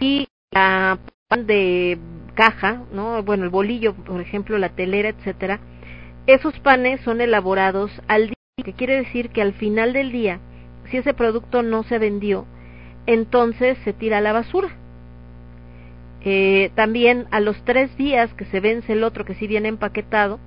[0.01, 0.99] y la
[1.29, 1.99] pan de
[2.35, 3.23] caja, ¿no?
[3.23, 5.61] Bueno, el bolillo, por ejemplo, la telera, etcétera.
[6.27, 10.41] Esos panes son elaborados al día, que quiere decir que al final del día,
[10.91, 12.47] si ese producto no se vendió,
[13.07, 14.69] entonces se tira a la basura.
[16.25, 20.39] Eh, también a los tres días que se vence el otro que sí viene empaquetado,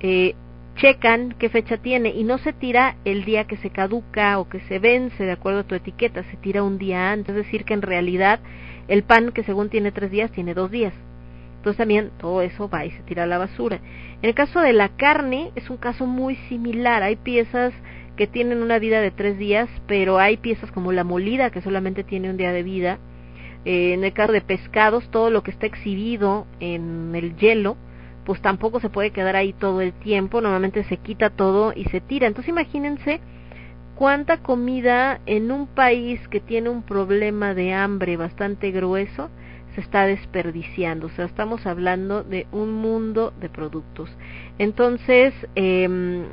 [0.00, 0.34] eh,
[0.76, 4.60] checan qué fecha tiene y no se tira el día que se caduca o que
[4.60, 7.74] se vence de acuerdo a tu etiqueta, se tira un día antes, es decir, que
[7.74, 8.40] en realidad
[8.88, 10.92] el pan que según tiene tres días tiene dos días.
[11.56, 13.80] Entonces también todo eso va y se tira a la basura.
[14.20, 17.72] En el caso de la carne es un caso muy similar, hay piezas
[18.16, 22.04] que tienen una vida de tres días, pero hay piezas como la molida que solamente
[22.04, 22.98] tiene un día de vida.
[23.64, 27.76] Eh, en el caso de pescados, todo lo que está exhibido en el hielo,
[28.24, 32.00] pues tampoco se puede quedar ahí todo el tiempo, normalmente se quita todo y se
[32.00, 32.26] tira.
[32.26, 33.20] Entonces imagínense
[33.94, 39.30] cuánta comida en un país que tiene un problema de hambre bastante grueso
[39.74, 41.06] se está desperdiciando.
[41.06, 44.08] O sea, estamos hablando de un mundo de productos.
[44.58, 46.24] Entonces, eh,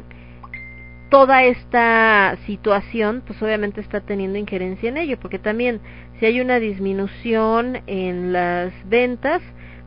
[1.11, 5.81] toda esta situación, pues obviamente está teniendo injerencia en ello, porque también
[6.19, 9.41] si hay una disminución en las ventas,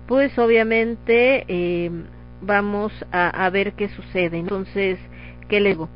[0.07, 1.91] pues obviamente eh,
[2.43, 4.39] vamos a, ver qué sucede.
[4.39, 4.99] Entonces,
[5.49, 5.89] ¿qué les digo?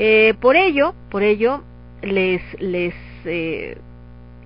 [0.00, 1.64] Eh, por ello, por ello,
[2.02, 2.40] les,
[3.24, 3.76] eh,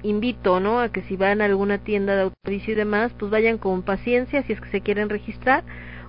[0.03, 0.81] invito, ¿no?
[0.81, 4.43] A que si van a alguna tienda de autoservicio y demás, pues vayan con paciencia
[4.45, 5.63] si es que se quieren registrar,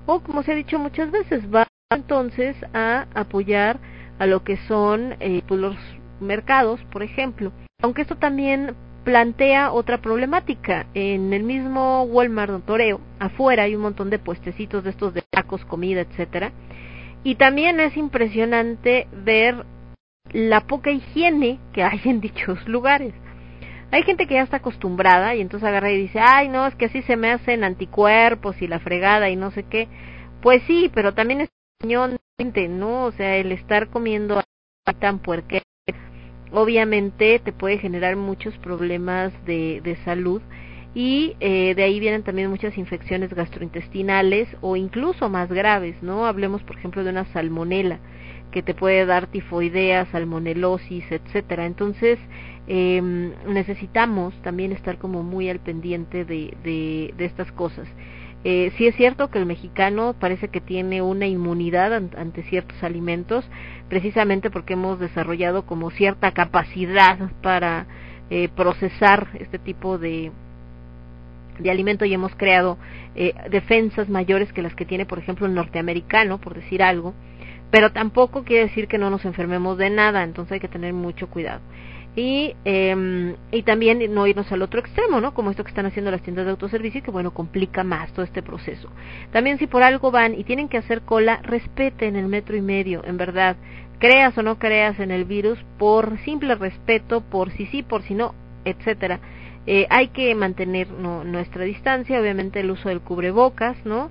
[0.05, 3.79] o como se ha dicho muchas veces, va entonces a apoyar
[4.17, 5.75] a lo que son eh, pues los
[6.21, 7.51] mercados, por ejemplo.
[7.81, 10.85] Aunque esto también plantea otra problemática.
[10.93, 15.65] En el mismo Walmart Toreo, afuera hay un montón de puestecitos de estos de tacos,
[15.65, 16.53] comida, etcétera.
[17.23, 19.65] Y también es impresionante ver
[20.31, 23.13] la poca higiene que hay en dichos lugares.
[23.91, 26.85] Hay gente que ya está acostumbrada y entonces agarra y dice, ay, no, es que
[26.85, 29.87] así se me hacen anticuerpos y la fregada y no sé qué.
[30.41, 31.49] Pues sí, pero también es
[32.69, 33.05] ¿no?
[33.05, 34.41] O sea, el estar comiendo
[34.99, 35.61] tan puerque
[36.53, 40.41] obviamente te puede generar muchos problemas de, de salud
[40.95, 46.25] y eh, de ahí vienen también muchas infecciones gastrointestinales o incluso más graves, ¿no?
[46.25, 47.99] Hablemos, por ejemplo, de una salmonela
[48.51, 51.65] que te puede dar tifoidea, salmonelosis, etcétera.
[51.65, 52.19] Entonces,
[52.67, 53.01] eh,
[53.47, 57.87] necesitamos también estar como muy al pendiente de, de, estas cosas.
[58.45, 63.49] Eh, sí es cierto que el mexicano parece que tiene una inmunidad ante ciertos alimentos,
[63.89, 67.87] precisamente porque hemos desarrollado como cierta capacidad para
[68.29, 70.31] eh, procesar este tipo de,
[71.59, 72.77] de alimento y hemos creado
[73.15, 77.13] eh, defensas mayores que las que tiene, por ejemplo, el norteamericano, por decir algo,
[77.71, 81.27] pero tampoco quiere decir que no nos enfermemos de nada, entonces hay que tener mucho
[81.27, 81.61] cuidado
[82.15, 85.33] y, eh, y también no irnos al otro extremo, ¿no?
[85.33, 88.43] Como esto que están haciendo las tiendas de autoservicio, que bueno, complica más todo este
[88.43, 88.89] proceso.
[89.31, 93.03] También si por algo van y tienen que hacer cola, respeten el metro y medio,
[93.05, 93.55] en verdad.
[93.99, 98.13] Creas o no creas en el virus, por simple respeto, por si sí, por si
[98.13, 98.35] no,
[98.65, 99.19] etcétera.
[99.65, 104.09] Eh, hay que mantener nuestra distancia, obviamente el uso del cubrebocas, ¿no?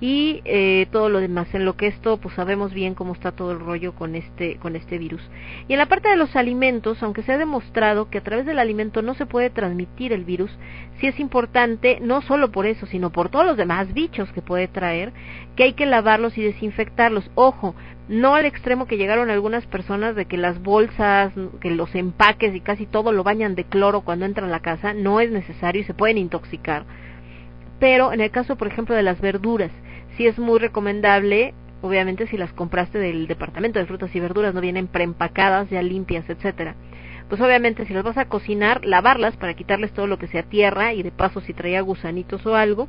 [0.00, 1.54] Y eh, todo lo demás.
[1.54, 4.76] En lo que esto, pues sabemos bien cómo está todo el rollo con este, con
[4.76, 5.22] este virus.
[5.68, 8.58] Y en la parte de los alimentos, aunque se ha demostrado que a través del
[8.58, 10.50] alimento no se puede transmitir el virus,
[11.00, 14.68] sí es importante, no solo por eso, sino por todos los demás bichos que puede
[14.68, 15.12] traer,
[15.56, 17.30] que hay que lavarlos y desinfectarlos.
[17.34, 17.74] Ojo,
[18.08, 22.60] no al extremo que llegaron algunas personas de que las bolsas, que los empaques y
[22.60, 25.84] casi todo lo bañan de cloro cuando entran a la casa, no es necesario y
[25.84, 26.84] se pueden intoxicar.
[27.78, 29.70] Pero en el caso, por ejemplo, de las verduras,
[30.16, 34.60] sí es muy recomendable, obviamente si las compraste del departamento de frutas y verduras, no
[34.60, 36.74] vienen preempacadas, ya limpias, etcétera.
[37.28, 40.92] Pues obviamente si las vas a cocinar, lavarlas para quitarles todo lo que sea tierra
[40.92, 42.88] y de paso si traía gusanitos o algo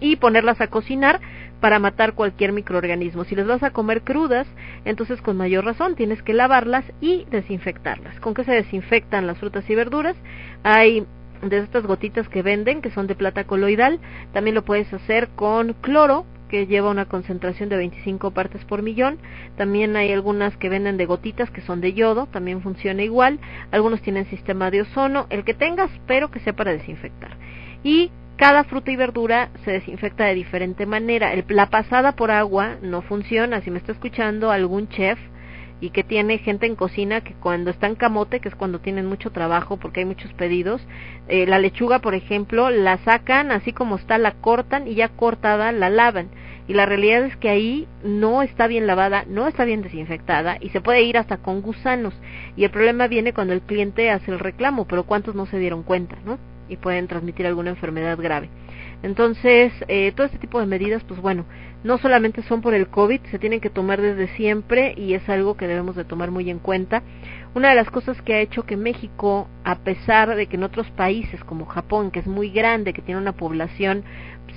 [0.00, 1.20] y ponerlas a cocinar
[1.60, 3.24] para matar cualquier microorganismo.
[3.24, 4.46] Si las vas a comer crudas,
[4.84, 8.20] entonces con mayor razón tienes que lavarlas y desinfectarlas.
[8.20, 10.16] ¿Con qué se desinfectan las frutas y verduras?
[10.62, 11.06] Hay
[11.48, 14.00] de estas gotitas que venden, que son de plata coloidal.
[14.32, 19.18] También lo puedes hacer con cloro, que lleva una concentración de 25 partes por millón.
[19.56, 23.40] También hay algunas que venden de gotitas, que son de yodo, también funciona igual.
[23.70, 27.36] Algunos tienen sistema de ozono, el que tengas, pero que sea para desinfectar.
[27.82, 31.32] Y cada fruta y verdura se desinfecta de diferente manera.
[31.32, 33.60] El, la pasada por agua no funciona.
[33.60, 35.18] Si me está escuchando algún chef,
[35.80, 39.06] y que tiene gente en cocina que cuando está en camote, que es cuando tienen
[39.06, 40.86] mucho trabajo porque hay muchos pedidos,
[41.28, 45.72] eh, la lechuga, por ejemplo, la sacan así como está, la cortan y ya cortada
[45.72, 46.28] la lavan.
[46.66, 50.70] Y la realidad es que ahí no está bien lavada, no está bien desinfectada y
[50.70, 52.14] se puede ir hasta con gusanos.
[52.56, 55.82] Y el problema viene cuando el cliente hace el reclamo, pero ¿cuántos no se dieron
[55.82, 56.38] cuenta, no?
[56.70, 58.48] Y pueden transmitir alguna enfermedad grave.
[59.04, 61.44] Entonces, eh, todo este tipo de medidas, pues bueno,
[61.84, 65.58] no solamente son por el COVID, se tienen que tomar desde siempre y es algo
[65.58, 67.02] que debemos de tomar muy en cuenta.
[67.54, 70.90] Una de las cosas que ha hecho que México, a pesar de que en otros
[70.92, 74.04] países como Japón, que es muy grande, que tiene una población,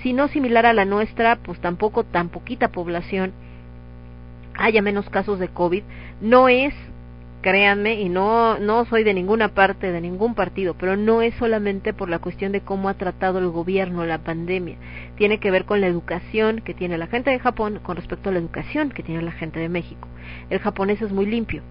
[0.02, 3.34] si no similar a la nuestra, pues tampoco tan poquita población,
[4.56, 5.84] haya menos casos de COVID,
[6.22, 6.74] no es
[7.41, 11.93] créanme, y no, no soy de ninguna parte, de ningún partido, pero no es solamente
[11.93, 14.77] por la cuestión de cómo ha tratado el gobierno la pandemia.
[15.15, 18.33] Tiene que ver con la educación que tiene la gente de Japón con respecto a
[18.33, 20.07] la educación que tiene la gente de México.
[20.49, 21.63] El japonés es muy limpio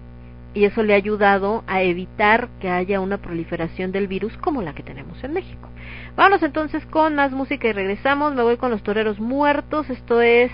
[0.53, 4.73] y eso le ha ayudado a evitar que haya una proliferación del virus como la
[4.73, 5.69] que tenemos en México.
[6.17, 8.33] Vamos entonces con más música y regresamos.
[8.33, 9.87] Me voy con los toreros muertos.
[9.87, 10.51] Esto es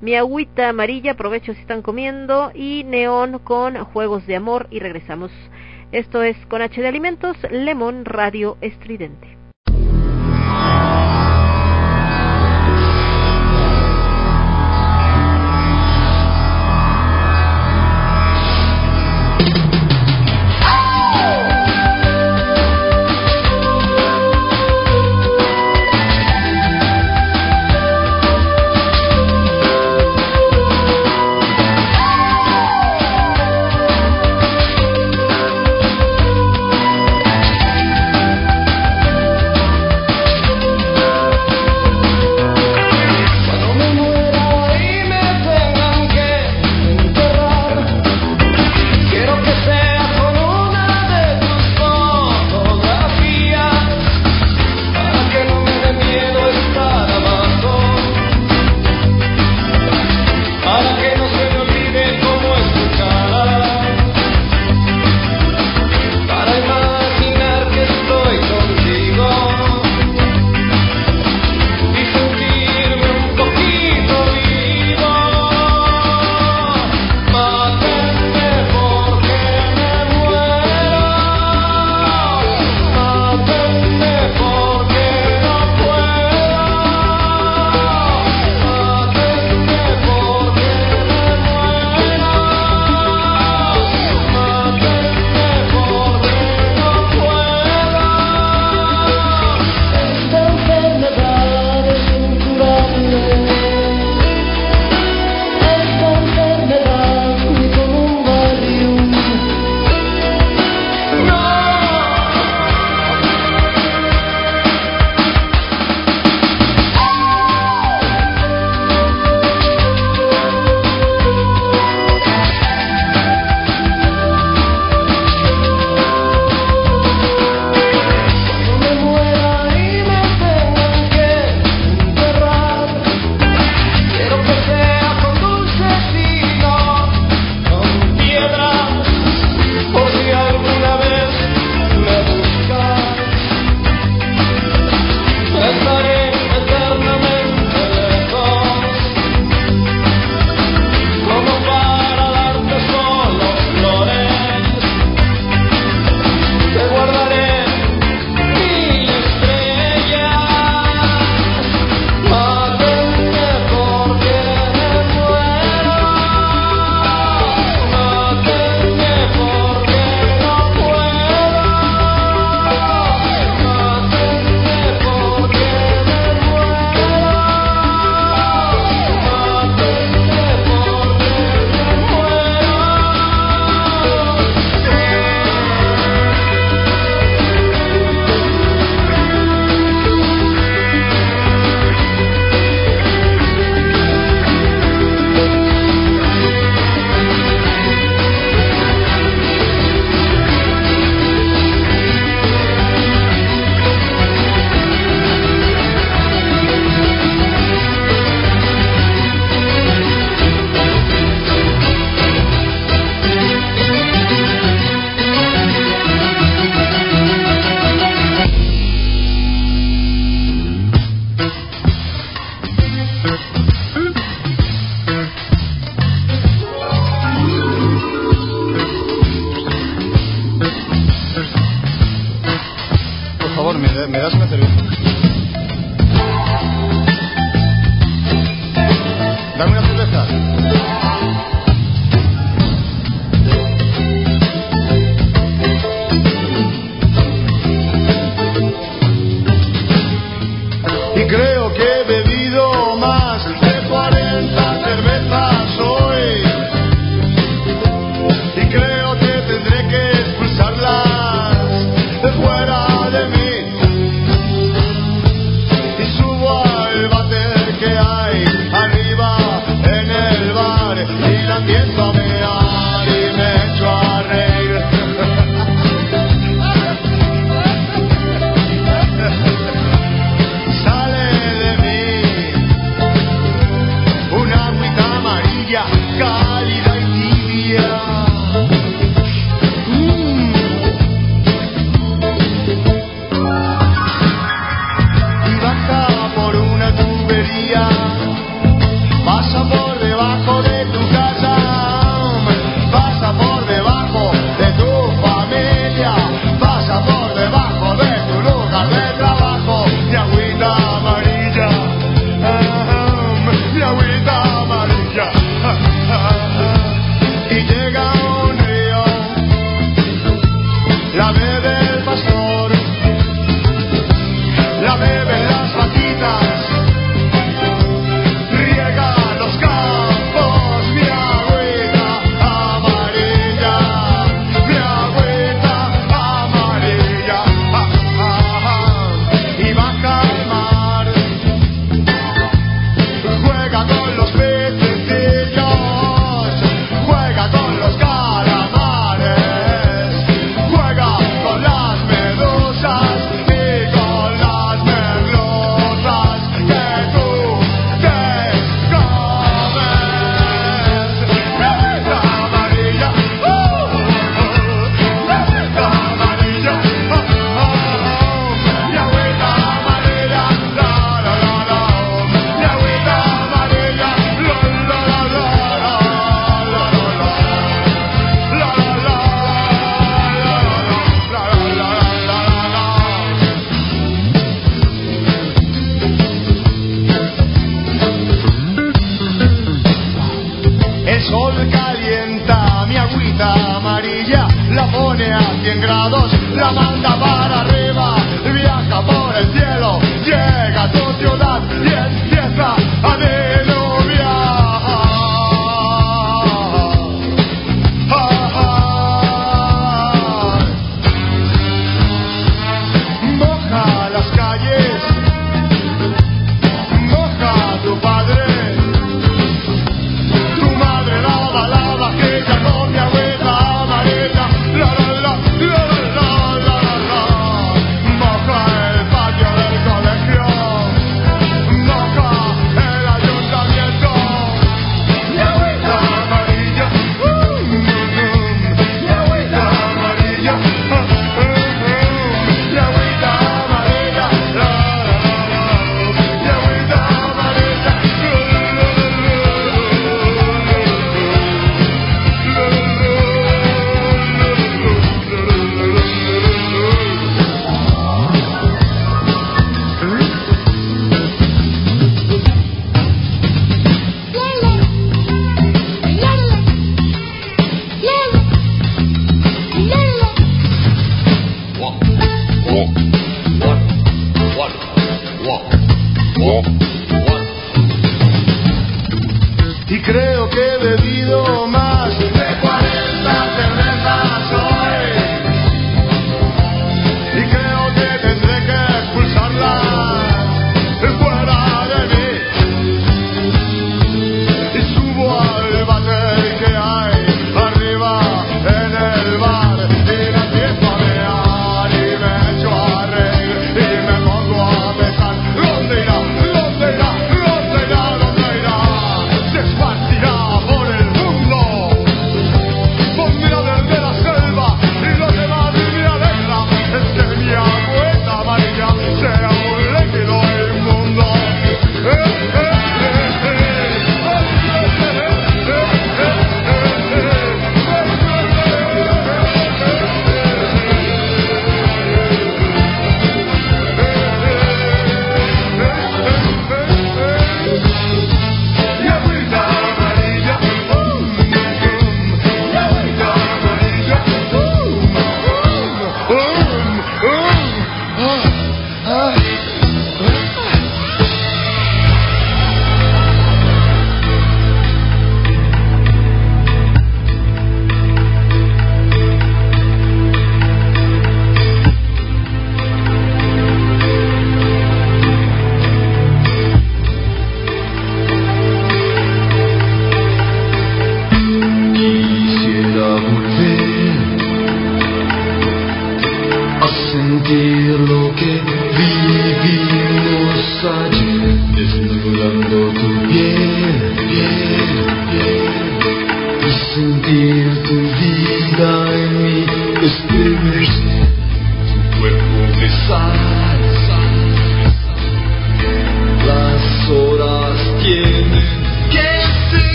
[0.00, 5.30] mi agüita amarilla, aprovecho si están comiendo, y neón con juegos de amor y regresamos.
[5.92, 9.33] Esto es con H de Alimentos, Lemon Radio Estridente.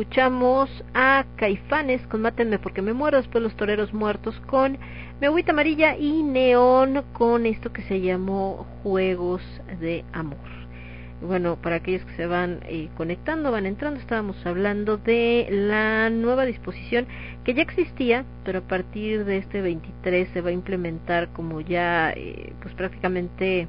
[0.00, 4.78] Escuchamos a Caifanes con Mátenme porque me muero, después Los Toreros Muertos con
[5.20, 9.42] Agüita Amarilla y Neón con esto que se llamó Juegos
[9.78, 10.38] de Amor.
[11.20, 16.46] Bueno, para aquellos que se van eh, conectando, van entrando, estábamos hablando de la nueva
[16.46, 17.06] disposición
[17.44, 22.10] que ya existía, pero a partir de este 23 se va a implementar como ya,
[22.16, 23.68] eh, pues prácticamente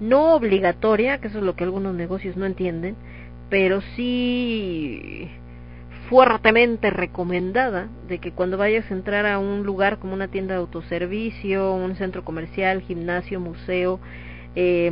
[0.00, 2.96] no obligatoria, que eso es lo que algunos negocios no entienden,
[3.50, 5.28] pero sí
[6.08, 10.60] fuertemente recomendada de que cuando vayas a entrar a un lugar como una tienda de
[10.60, 14.00] autoservicio, un centro comercial, gimnasio, museo,
[14.54, 14.90] eh,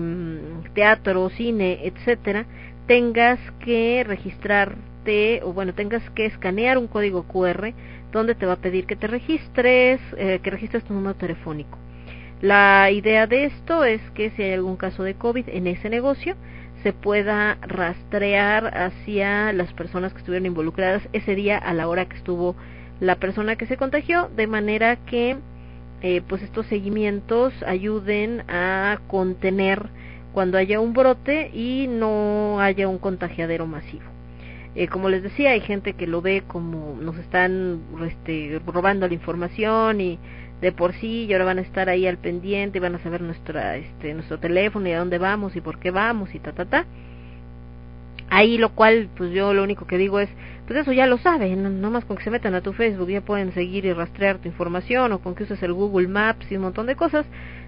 [0.74, 2.47] teatro, cine, etcétera,
[2.87, 7.73] tengas que registrarte o bueno, tengas que escanear un código QR
[8.12, 11.78] donde te va a pedir que te registres, eh, que registres tu número telefónico.
[12.41, 16.37] La idea de esto es que si hay algún caso de COVID en ese negocio,
[16.82, 22.16] se pueda rastrear hacia las personas que estuvieron involucradas ese día a la hora que
[22.16, 22.57] estuvo
[23.01, 25.36] la persona que se contagió, de manera que
[26.02, 29.89] eh, pues estos seguimientos ayuden a contener
[30.32, 34.05] cuando haya un brote y no haya un contagiadero masivo.
[34.74, 39.15] Eh, como les decía, hay gente que lo ve como nos están este, robando la
[39.15, 40.19] información y
[40.61, 43.23] de por sí y ahora van a estar ahí al pendiente y van a saber
[43.23, 46.65] nuestra este nuestro teléfono y a dónde vamos y por qué vamos y ta ta
[46.65, 46.87] ta.
[48.28, 50.28] Ahí lo cual pues yo lo único que digo es
[50.66, 53.09] pues eso ya lo saben no, no más con que se metan a tu Facebook
[53.09, 56.57] ya pueden seguir y rastrear tu información o con que uses el Google Maps y
[56.57, 57.27] un montón de cosas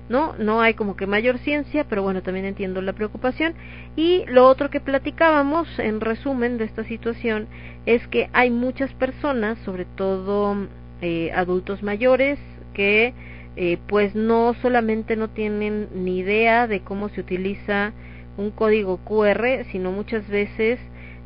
[0.08, 3.54] no no hay como que mayor ciencia pero bueno también entiendo la preocupación.
[3.96, 7.48] Y lo otro que platicábamos en resumen de esta situación
[7.86, 10.56] es que hay muchas personas sobre todo
[11.00, 12.38] eh, adultos mayores
[12.72, 13.14] que
[13.56, 17.92] eh, pues no solamente no tienen ni idea de cómo se utiliza
[18.36, 20.78] un código QR, sino muchas veces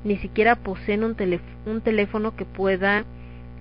[0.05, 1.17] ni siquiera poseen un,
[1.67, 3.05] un teléfono que pueda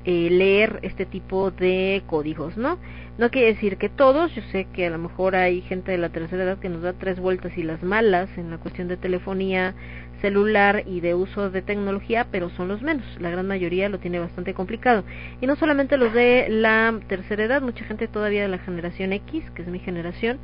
[0.06, 2.78] eh, leer este tipo de códigos, ¿no?
[3.18, 6.10] No quiere decir que todos, yo sé que a lo mejor hay gente de la
[6.10, 9.74] tercera edad que nos da tres vueltas y las malas en la cuestión de telefonía
[10.22, 13.06] celular y de uso de tecnología, pero son los menos.
[13.20, 15.04] La gran mayoría lo tiene bastante complicado.
[15.42, 19.44] Y no solamente los de la tercera edad, mucha gente todavía de la generación X,
[19.56, 20.40] que es mi generación,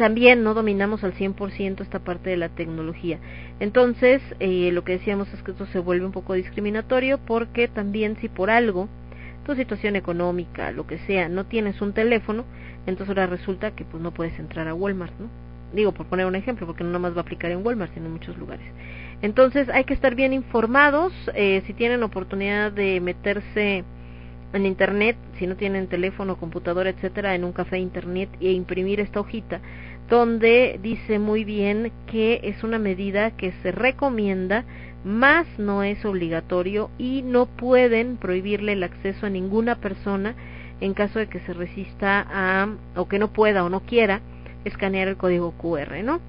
[0.00, 3.18] también no dominamos al 100% esta parte de la tecnología.
[3.60, 8.16] Entonces, eh, lo que decíamos es que esto se vuelve un poco discriminatorio porque también
[8.18, 8.88] si por algo,
[9.44, 12.46] tu situación económica, lo que sea, no tienes un teléfono,
[12.86, 15.28] entonces ahora resulta que pues no puedes entrar a Walmart, ¿no?
[15.74, 18.12] Digo, por poner un ejemplo, porque no nomás va a aplicar en Walmart, sino en
[18.12, 18.64] muchos lugares.
[19.20, 21.12] Entonces hay que estar bien informados.
[21.34, 23.84] Eh, si tienen oportunidad de meterse
[24.52, 29.20] en internet, si no tienen teléfono, computadora, etcétera, en un café internet e imprimir esta
[29.20, 29.60] hojita,
[30.10, 34.64] donde dice muy bien que es una medida que se recomienda,
[35.04, 40.34] más no es obligatorio y no pueden prohibirle el acceso a ninguna persona
[40.80, 44.20] en caso de que se resista a o que no pueda o no quiera
[44.64, 46.20] escanear el código QR, ¿no?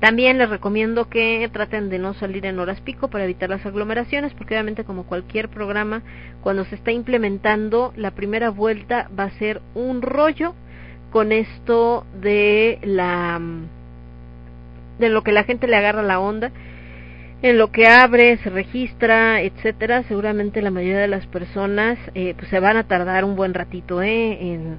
[0.00, 4.34] También les recomiendo que traten de no salir en horas pico para evitar las aglomeraciones,
[4.34, 6.02] porque obviamente como cualquier programa,
[6.42, 10.54] cuando se está implementando, la primera vuelta va a ser un rollo
[11.10, 13.40] con esto de la
[14.98, 16.50] de lo que la gente le agarra la onda,
[17.42, 22.48] en lo que abre, se registra, etcétera, seguramente la mayoría de las personas eh, pues
[22.48, 24.52] se van a tardar un buen ratito ¿eh?
[24.52, 24.78] en,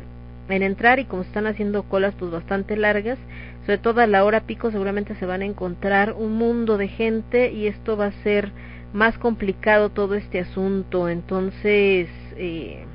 [0.49, 3.19] en entrar y como están haciendo colas pues bastante largas,
[3.65, 7.51] sobre todo a la hora pico seguramente se van a encontrar un mundo de gente
[7.51, 8.51] y esto va a ser
[8.91, 12.85] más complicado todo este asunto, entonces eh,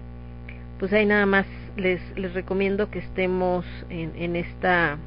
[0.80, 1.46] pues ahí nada más
[1.76, 4.98] les, les recomiendo que estemos en, en esta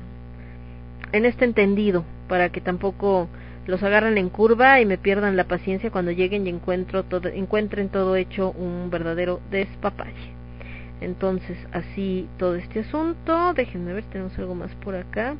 [1.12, 3.30] en este entendido para que tampoco
[3.68, 7.90] los agarren en curva y me pierdan la paciencia cuando lleguen y encuentro todo, encuentren
[7.90, 10.36] todo hecho un verdadero despapalle.
[11.02, 13.54] Entonces, así todo este asunto.
[13.54, 15.36] Déjenme ver, tenemos algo más por acá.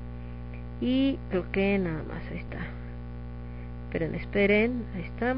[0.82, 2.58] Y creo que nada más, ahí está.
[3.86, 5.36] Esperen, esperen, ahí está.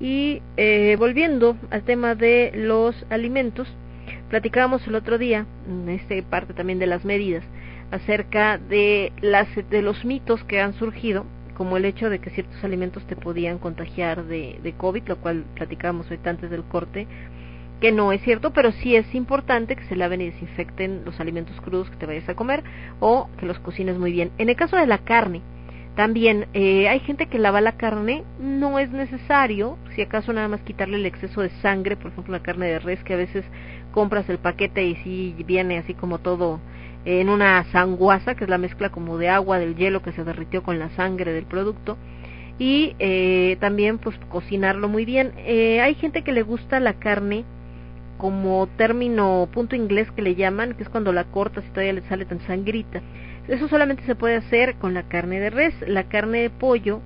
[0.00, 3.68] Y eh, volviendo al tema de los alimentos,
[4.30, 7.44] platicábamos el otro día, en esta parte también de las medidas,
[7.90, 12.64] acerca de, las, de los mitos que han surgido como el hecho de que ciertos
[12.64, 17.06] alimentos te podían contagiar de, de COVID, lo cual platicábamos ahorita antes del corte,
[17.80, 21.60] que no es cierto, pero sí es importante que se laven y desinfecten los alimentos
[21.60, 22.62] crudos que te vayas a comer
[23.00, 24.30] o que los cocines muy bien.
[24.38, 25.42] En el caso de la carne,
[25.96, 30.62] también eh, hay gente que lava la carne, no es necesario, si acaso nada más
[30.62, 33.44] quitarle el exceso de sangre, por ejemplo la carne de res que a veces
[33.90, 36.60] compras el paquete y sí viene así como todo
[37.04, 40.62] en una sanguaza, que es la mezcla como de agua del hielo que se derritió
[40.62, 41.96] con la sangre del producto,
[42.58, 45.32] y eh, también pues cocinarlo muy bien.
[45.38, 47.44] Eh, hay gente que le gusta la carne
[48.18, 52.02] como término punto inglés que le llaman, que es cuando la cortas y todavía le
[52.02, 53.00] sale tan sangrita.
[53.48, 55.74] Eso solamente se puede hacer con la carne de res.
[55.86, 57.00] La carne de pollo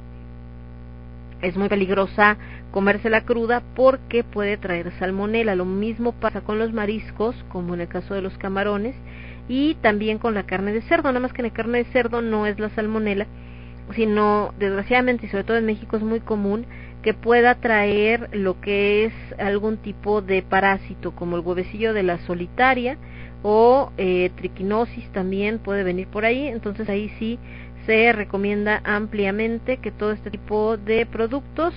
[1.41, 2.37] es muy peligrosa
[2.75, 5.55] comérsela cruda porque puede traer salmonela.
[5.55, 8.97] Lo mismo pasa con los mariscos, como en el caso de los camarones,
[9.49, 12.21] y también con la carne de cerdo, nada más que en la carne de cerdo
[12.21, 13.29] no es la salmonela,
[13.95, 16.67] sino desgraciadamente y sobre todo en México es muy común
[17.05, 22.19] que pueda traer lo que es algún tipo de parásito como el huevecillo de la
[22.27, 22.97] solitaria
[23.45, 27.39] o eh, triquinosis también puede venir por ahí, entonces ahí sí
[27.87, 31.73] se recomienda ampliamente que todo este tipo de productos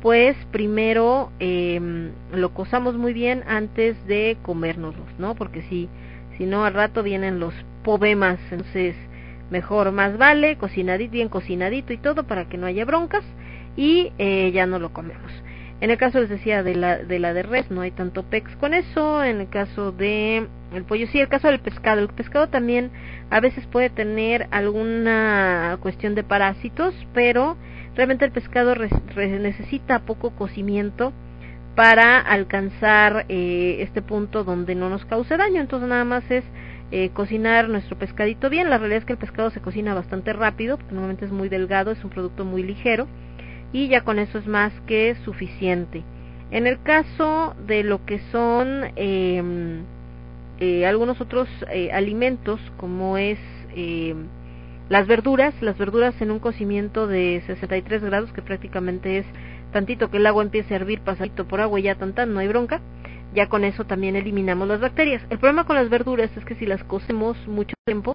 [0.00, 5.34] pues primero eh, lo cosamos muy bien antes de comérnoslos, ¿no?
[5.34, 5.88] Porque si
[6.40, 7.52] si no al rato vienen los
[7.84, 8.96] poemas, entonces
[9.50, 13.24] mejor más vale cocinadito, bien cocinadito y todo para que no haya broncas
[13.76, 15.30] y eh, ya no lo comemos.
[15.82, 18.54] En el caso les decía de la de la de res no hay tanto pex
[18.56, 22.48] con eso, en el caso de el pollo sí, el caso del pescado, el pescado
[22.48, 22.90] también
[23.28, 27.56] a veces puede tener alguna cuestión de parásitos, pero
[27.96, 31.12] realmente el pescado necesita poco cocimiento
[31.74, 35.60] para alcanzar eh, este punto donde no nos cause daño.
[35.60, 36.44] Entonces nada más es
[36.90, 38.70] eh, cocinar nuestro pescadito bien.
[38.70, 41.90] La realidad es que el pescado se cocina bastante rápido, porque normalmente es muy delgado,
[41.90, 43.06] es un producto muy ligero
[43.72, 46.02] y ya con eso es más que suficiente.
[46.50, 49.84] En el caso de lo que son em,
[50.58, 53.38] eh, algunos otros eh, alimentos, como es
[53.76, 54.14] eh,
[54.90, 59.26] las verduras, las verduras en un cocimiento de 63 grados, que prácticamente es
[59.72, 62.48] tantito que el agua empiece a hervir, pasadito por agua y ya tan no hay
[62.48, 62.80] bronca.
[63.32, 65.22] Ya con eso también eliminamos las bacterias.
[65.30, 68.14] El problema con las verduras es que si las cocemos mucho tiempo,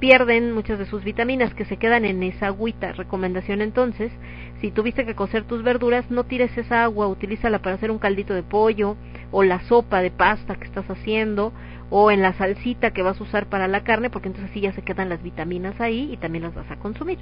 [0.00, 2.92] pierden muchas de sus vitaminas que se quedan en esa agüita.
[2.92, 4.12] Recomendación entonces,
[4.60, 8.34] si tuviste que cocer tus verduras, no tires esa agua, utilízala para hacer un caldito
[8.34, 8.96] de pollo
[9.30, 11.54] o la sopa de pasta que estás haciendo
[11.94, 14.72] o en la salsita que vas a usar para la carne, porque entonces así ya
[14.72, 17.18] se quedan las vitaminas ahí y también las vas a consumir.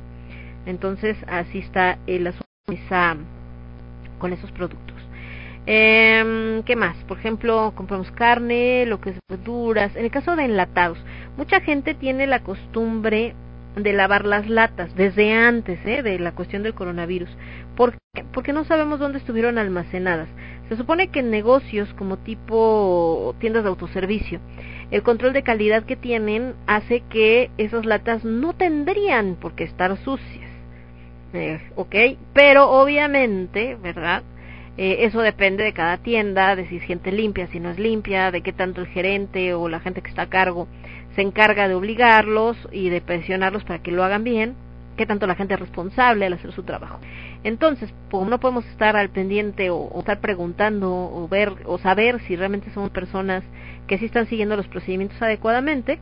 [0.65, 2.47] Entonces así está el asunto
[4.21, 4.97] con esos productos.
[5.67, 6.97] Eh, ¿Qué más?
[7.09, 9.97] Por ejemplo, compramos carne, lo que es verduras.
[9.97, 10.99] En el caso de enlatados,
[11.37, 13.35] mucha gente tiene la costumbre
[13.75, 16.03] de lavar las latas desde antes ¿eh?
[16.03, 17.31] de la cuestión del coronavirus.
[17.77, 18.25] ¿Por qué?
[18.33, 20.29] Porque no sabemos dónde estuvieron almacenadas.
[20.71, 24.39] Se supone que en negocios como tipo tiendas de autoservicio,
[24.93, 29.97] el control de calidad que tienen hace que esas latas no tendrían por qué estar
[29.97, 30.49] sucias.
[31.33, 31.59] Eh,
[32.33, 34.23] pero obviamente, ¿verdad?
[34.79, 38.31] Eh, eso depende de cada tienda, de si es gente limpia, si no es limpia,
[38.31, 40.69] de qué tanto el gerente o la gente que está a cargo
[41.17, 44.55] se encarga de obligarlos y de presionarlos para que lo hagan bien,
[44.97, 46.99] qué tanto la gente es responsable al hacer su trabajo.
[47.43, 52.37] Entonces, como no podemos estar al pendiente o, estar preguntando o ver o saber si
[52.37, 53.43] realmente son personas
[53.87, 55.99] que sí están siguiendo los procedimientos adecuadamente,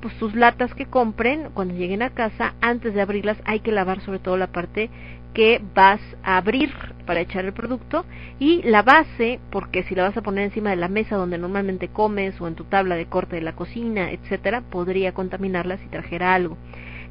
[0.00, 4.00] pues sus latas que compren cuando lleguen a casa, antes de abrirlas hay que lavar
[4.00, 4.88] sobre todo la parte
[5.34, 6.72] que vas a abrir
[7.06, 8.04] para echar el producto
[8.38, 11.88] y la base, porque si la vas a poner encima de la mesa donde normalmente
[11.88, 16.34] comes o en tu tabla de corte de la cocina, etcétera, podría contaminarla si trajera
[16.34, 16.56] algo.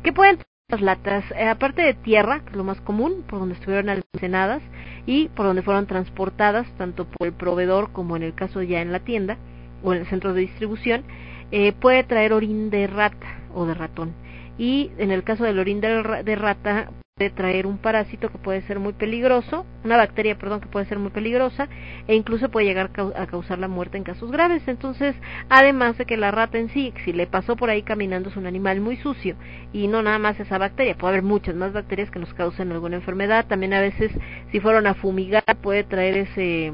[0.04, 0.40] ¿Qué pueden
[0.70, 4.62] las latas, eh, aparte de tierra, que es lo más común, por donde estuvieron almacenadas
[5.08, 8.92] y por donde fueron transportadas, tanto por el proveedor como en el caso ya en
[8.92, 9.38] la tienda
[9.84, 11.04] o en el centro de distribución,
[11.52, 14.14] eh, puede traer orín de rata o de ratón.
[14.60, 18.80] Y en el caso del orín de rata puede traer un parásito que puede ser
[18.80, 21.70] muy peligroso, una bacteria, perdón, que puede ser muy peligrosa
[22.08, 24.62] e incluso puede llegar a causar la muerte en casos graves.
[24.68, 25.16] Entonces,
[25.50, 28.48] además de que la rata en sí, si le pasó por ahí caminando, es un
[28.48, 29.36] animal muy sucio
[29.72, 32.98] y no nada más esa bacteria, puede haber muchas más bacterias que nos causen alguna
[32.98, 33.46] enfermedad.
[33.48, 34.12] También a veces,
[34.52, 36.74] si fueron a fumigar, puede traer ese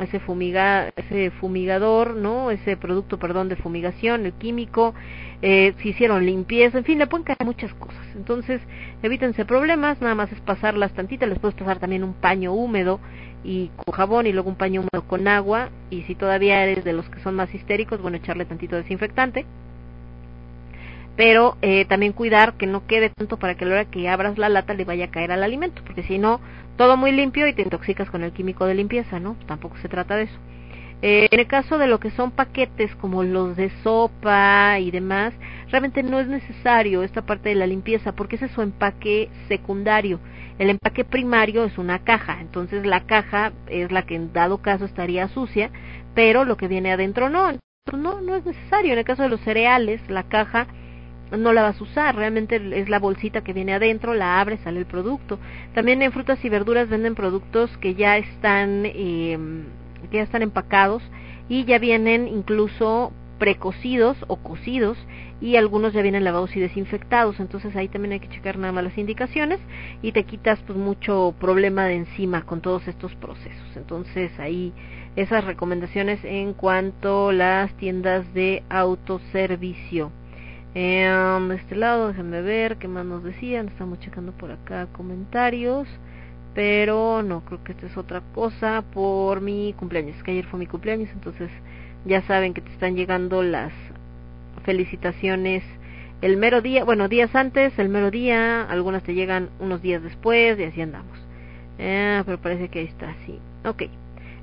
[0.00, 2.50] ese fumiga, ese fumigador, ¿no?
[2.50, 4.94] Ese producto, perdón, de fumigación, el químico,
[5.46, 8.02] eh, si hicieron limpieza, en fin, le pueden caer muchas cosas.
[8.16, 8.62] Entonces,
[9.02, 12.98] evítense problemas, nada más es pasarlas tantitas, les puedes pasar también un paño húmedo
[13.44, 16.94] y con jabón y luego un paño húmedo con agua y si todavía eres de
[16.94, 19.44] los que son más histéricos, bueno, echarle tantito desinfectante
[21.14, 24.38] pero eh, también cuidar que no quede tanto para que a la hora que abras
[24.38, 26.40] la lata le vaya a caer al alimento, porque si no,
[26.78, 29.36] todo muy limpio y te intoxicas con el químico de limpieza, ¿no?
[29.46, 30.38] Tampoco se trata de eso.
[31.06, 35.34] Eh, en el caso de lo que son paquetes como los de sopa y demás,
[35.68, 40.18] realmente no es necesario esta parte de la limpieza porque ese es su empaque secundario.
[40.58, 44.86] El empaque primario es una caja, entonces la caja es la que en dado caso
[44.86, 45.70] estaría sucia,
[46.14, 47.52] pero lo que viene adentro no.
[47.92, 48.94] No, no es necesario.
[48.94, 50.68] En el caso de los cereales, la caja
[51.36, 54.78] no la vas a usar, realmente es la bolsita que viene adentro, la abres, sale
[54.80, 55.38] el producto.
[55.74, 59.38] También en frutas y verduras venden productos que ya están, eh,
[60.08, 61.02] que ya están empacados
[61.48, 64.96] y ya vienen incluso precocidos o cocidos
[65.40, 68.84] y algunos ya vienen lavados y desinfectados, entonces ahí también hay que checar nada más
[68.84, 69.60] las indicaciones
[70.02, 73.76] y te quitas pues mucho problema de encima con todos estos procesos.
[73.76, 74.72] Entonces ahí
[75.16, 80.10] esas recomendaciones en cuanto a las tiendas de autoservicio.
[80.74, 81.08] Eh,
[81.48, 83.68] de este lado, déjenme ver qué más nos decían.
[83.68, 85.86] Estamos checando por acá comentarios.
[86.54, 90.22] Pero no, creo que esta es otra cosa por mi cumpleaños.
[90.22, 91.50] Que ayer fue mi cumpleaños, entonces
[92.04, 93.72] ya saben que te están llegando las
[94.64, 95.62] felicitaciones
[96.22, 100.58] el mero día, bueno, días antes, el mero día, algunas te llegan unos días después
[100.58, 101.18] y así andamos.
[101.78, 103.38] Eh, pero parece que ahí está, sí.
[103.64, 103.82] Ok,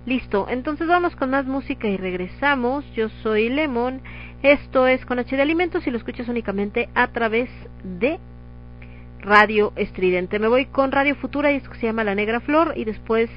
[0.06, 0.48] listo.
[0.50, 2.86] Entonces vamos con más música y regresamos.
[2.94, 4.02] Yo soy Lemon
[4.44, 7.48] esto es con H de Alimentos y lo escuchas únicamente a través
[7.84, 8.20] de
[9.22, 10.40] Radio Estridente.
[10.40, 13.30] Me voy con Radio Futura y esto se llama La Negra Flor y después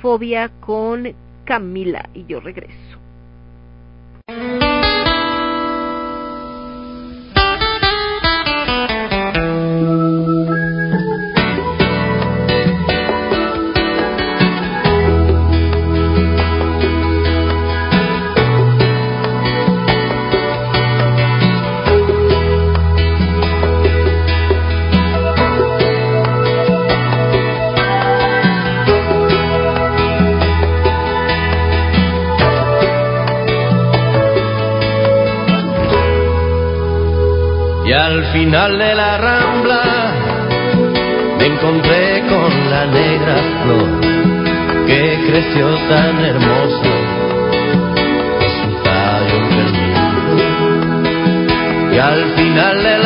[0.00, 2.98] Fobia con Camila y yo regreso.
[37.92, 39.82] Al final de la rambla
[41.38, 44.00] me encontré con la negra flor
[44.86, 46.92] que creció tan hermosa
[48.62, 48.70] su
[51.94, 53.01] y al final de la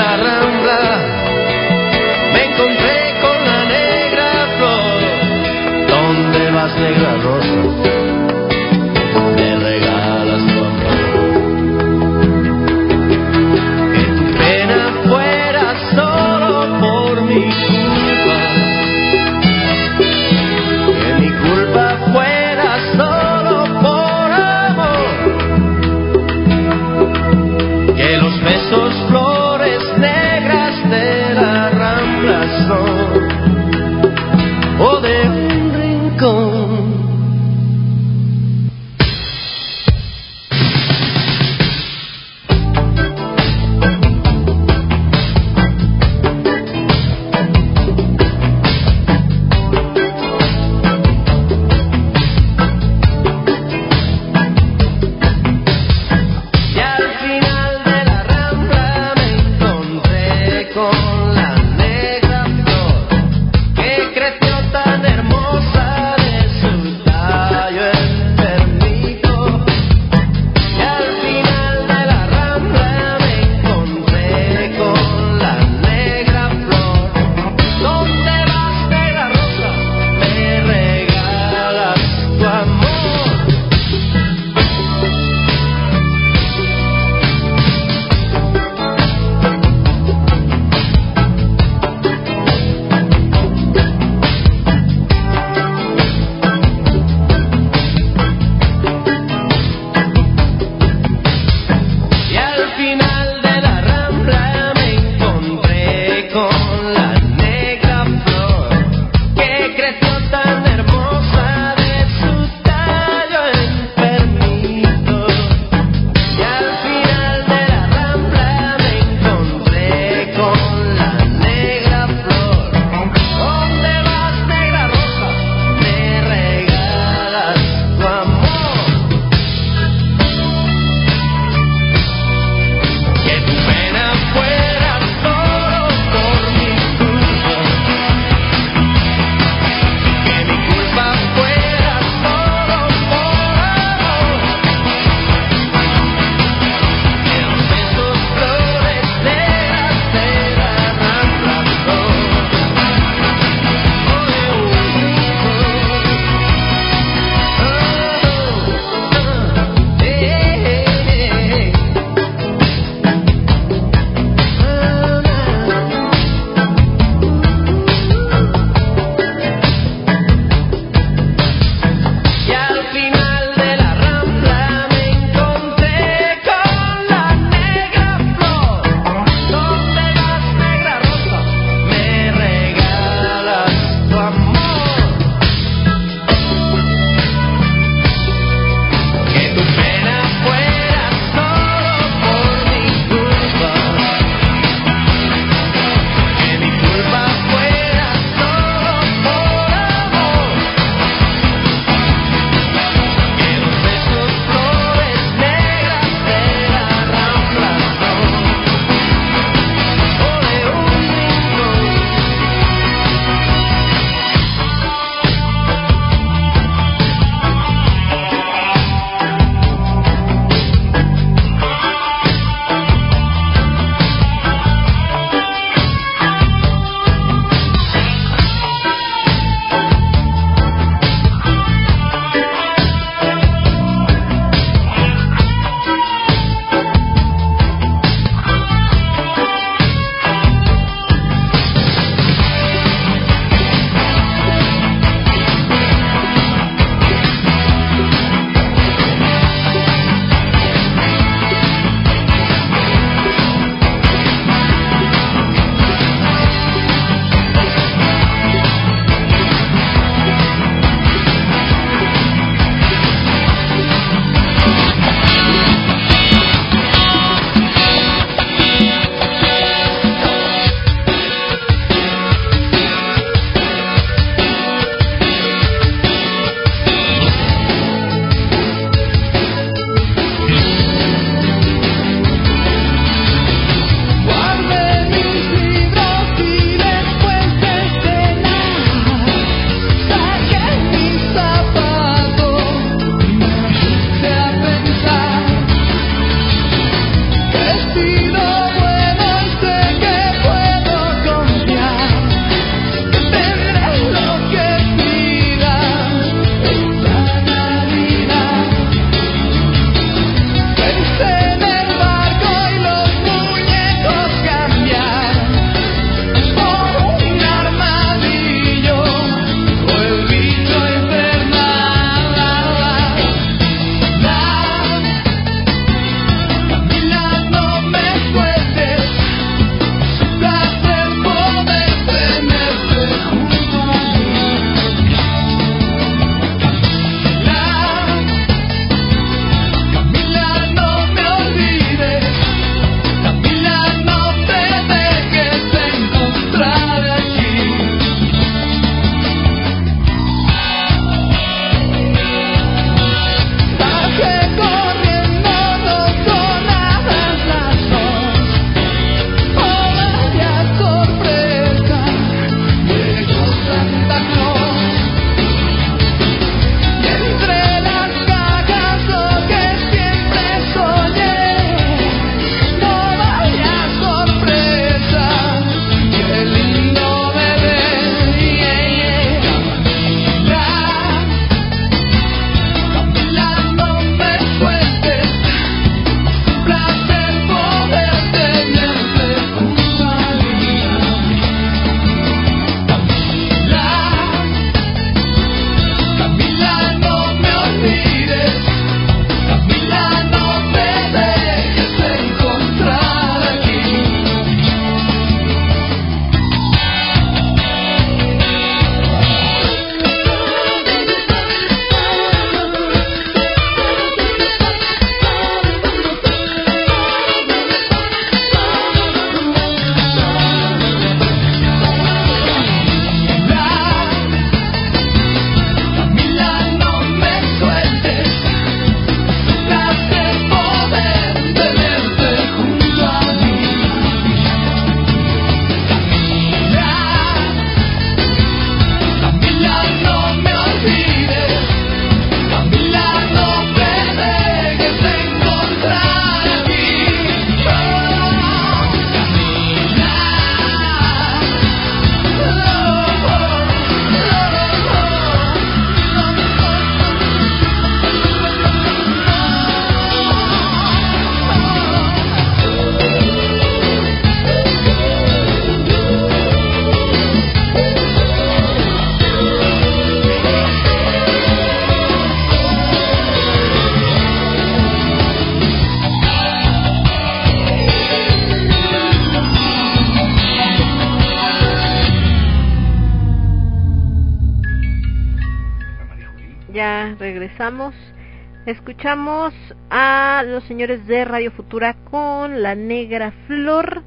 [488.65, 489.53] Escuchamos
[489.91, 494.05] a los señores de Radio Futura con La Negra Flor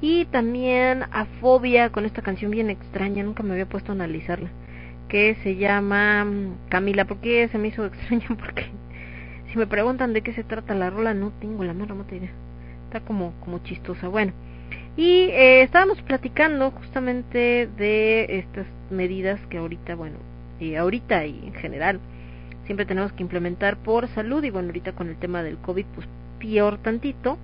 [0.00, 4.48] y también a Fobia con esta canción bien extraña, nunca me había puesto a analizarla,
[5.08, 7.04] que se llama mm, Camila.
[7.04, 8.28] ¿Por qué se me hizo extraña?
[8.28, 8.66] Porque
[9.50, 12.30] si me preguntan de qué se trata la rola, no tengo la más remota idea.
[12.84, 14.06] Está como, como chistosa.
[14.06, 14.32] Bueno,
[14.96, 20.18] y eh, estábamos platicando justamente de estas medidas que ahorita, bueno,
[20.60, 21.98] y ahorita y en general
[22.70, 26.06] siempre tenemos que implementar por salud y bueno, ahorita con el tema del COVID pues
[26.38, 27.36] peor tantito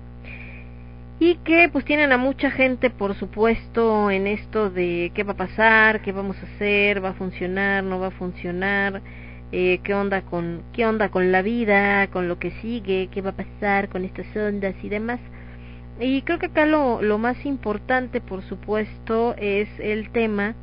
[1.19, 5.35] y que pues tienen a mucha gente por supuesto en esto de qué va a
[5.35, 9.01] pasar, qué vamos a hacer, va a funcionar, no va a funcionar,
[9.51, 13.31] eh, qué onda con qué onda con la vida, con lo que sigue, qué va
[13.31, 15.19] a pasar con estas ondas y demás.
[15.99, 20.55] Y creo que acá lo, lo más importante, por supuesto, es el tema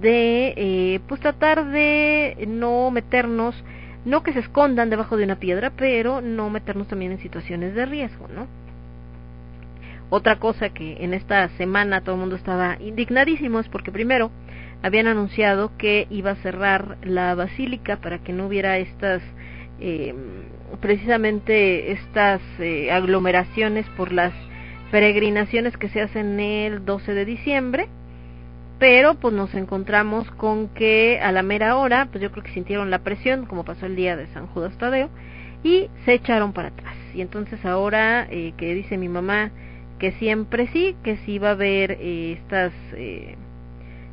[0.00, 3.54] de eh, pues tratar de no meternos,
[4.04, 7.86] no que se escondan debajo de una piedra, pero no meternos también en situaciones de
[7.86, 8.46] riesgo, ¿no?
[10.10, 14.30] Otra cosa que en esta semana todo el mundo estaba indignadísimo es porque primero
[14.82, 19.22] habían anunciado que iba a cerrar la basílica para que no hubiera estas
[19.80, 20.14] eh,
[20.80, 24.32] precisamente estas eh, aglomeraciones por las
[24.90, 27.88] peregrinaciones que se hacen el 12 de diciembre
[28.78, 32.90] pero pues nos encontramos con que a la mera hora pues yo creo que sintieron
[32.90, 35.10] la presión como pasó el día de San Judas Tadeo
[35.62, 36.96] y se echaron para atrás.
[37.14, 39.50] Y entonces ahora eh, que dice mi mamá
[39.98, 43.36] que siempre sí, que sí va a haber eh, estas, eh,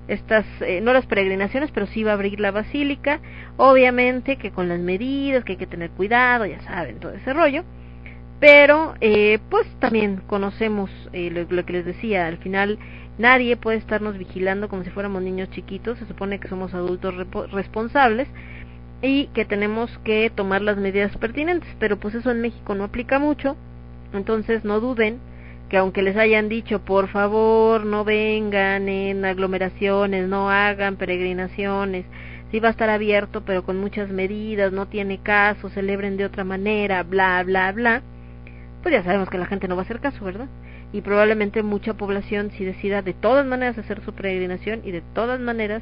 [0.08, 3.20] estas, eh, no las peregrinaciones, pero sí va a abrir la basílica,
[3.58, 7.64] obviamente que con las medidas, que hay que tener cuidado, ya saben, todo ese rollo,
[8.40, 12.80] pero eh, pues también conocemos lo, lo que les decía, al final
[13.22, 17.14] nadie puede estarnos vigilando como si fuéramos niños chiquitos, se supone que somos adultos
[17.52, 18.28] responsables
[19.02, 23.20] y que tenemos que tomar las medidas pertinentes, pero pues eso en México no aplica
[23.20, 23.56] mucho,
[24.14, 25.20] entonces no duden
[25.70, 32.06] que aunque les hayan dicho por favor no vengan en aglomeraciones, no hagan peregrinaciones,
[32.52, 36.44] sí va a estar abierto pero con muchas medidas, no tiene caso, celebren de otra
[36.44, 38.02] manera, bla, bla, bla,
[38.82, 40.48] pues ya sabemos que la gente no va a hacer caso, ¿verdad?
[40.94, 45.40] Y probablemente mucha población sí decida de todas maneras hacer su peregrinación y de todas
[45.40, 45.82] maneras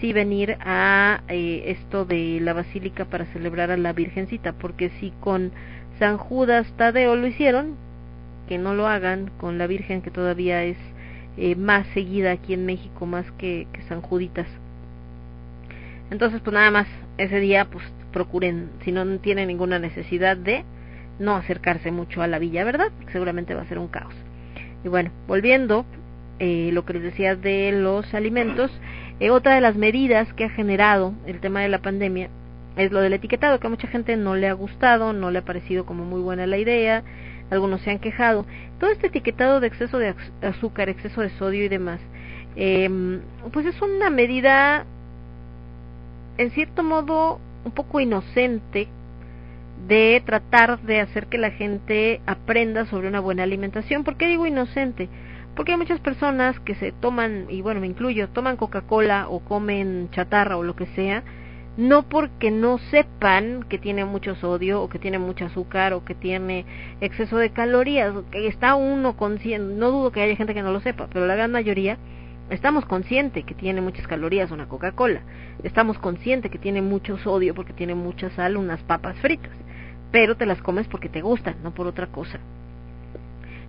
[0.00, 5.12] sí venir a eh, esto de la basílica para celebrar a la Virgencita, porque si
[5.20, 5.52] con
[5.98, 7.76] San Judas Tadeo lo hicieron,
[8.48, 10.76] que no lo hagan con la Virgen que todavía es
[11.36, 14.46] eh, más seguida aquí en México más que, que San Juditas.
[16.10, 20.64] Entonces pues nada más ese día pues procuren si no tienen ninguna necesidad de
[21.18, 22.90] no acercarse mucho a la villa, ¿verdad?
[23.12, 24.14] Seguramente va a ser un caos.
[24.84, 25.84] Y bueno, volviendo
[26.38, 28.70] eh, lo que les decía de los alimentos,
[29.20, 32.28] eh, otra de las medidas que ha generado el tema de la pandemia
[32.76, 35.44] es lo del etiquetado, que a mucha gente no le ha gustado, no le ha
[35.44, 37.02] parecido como muy buena la idea,
[37.50, 38.46] algunos se han quejado.
[38.80, 42.00] Todo este etiquetado de exceso de azúcar, exceso de sodio y demás,
[42.56, 42.90] eh,
[43.52, 44.84] pues es una medida,
[46.38, 48.88] en cierto modo, un poco inocente
[49.86, 54.04] de tratar de hacer que la gente aprenda sobre una buena alimentación.
[54.04, 55.08] ¿Por qué digo inocente?
[55.54, 60.08] Porque hay muchas personas que se toman, y bueno, me incluyo, toman Coca-Cola o comen
[60.10, 61.22] chatarra o lo que sea,
[61.76, 66.14] no porque no sepan que tiene mucho sodio o que tiene mucho azúcar o que
[66.14, 66.66] tiene
[67.00, 70.80] exceso de calorías, que está uno consciente, no dudo que haya gente que no lo
[70.80, 71.98] sepa, pero la gran mayoría
[72.50, 75.22] estamos conscientes que tiene muchas calorías una Coca-Cola,
[75.62, 79.52] estamos conscientes que tiene mucho sodio porque tiene mucha sal unas papas fritas,
[80.12, 82.38] pero te las comes porque te gustan, no por otra cosa.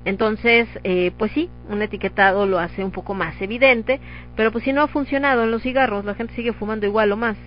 [0.06, 3.99] Entonces, eh, pues sí, un etiquetado lo hace un poco más evidente,
[4.36, 7.18] pero pues si no ha funcionado en los cigarros, la gente sigue fumando igual o
[7.18, 7.38] más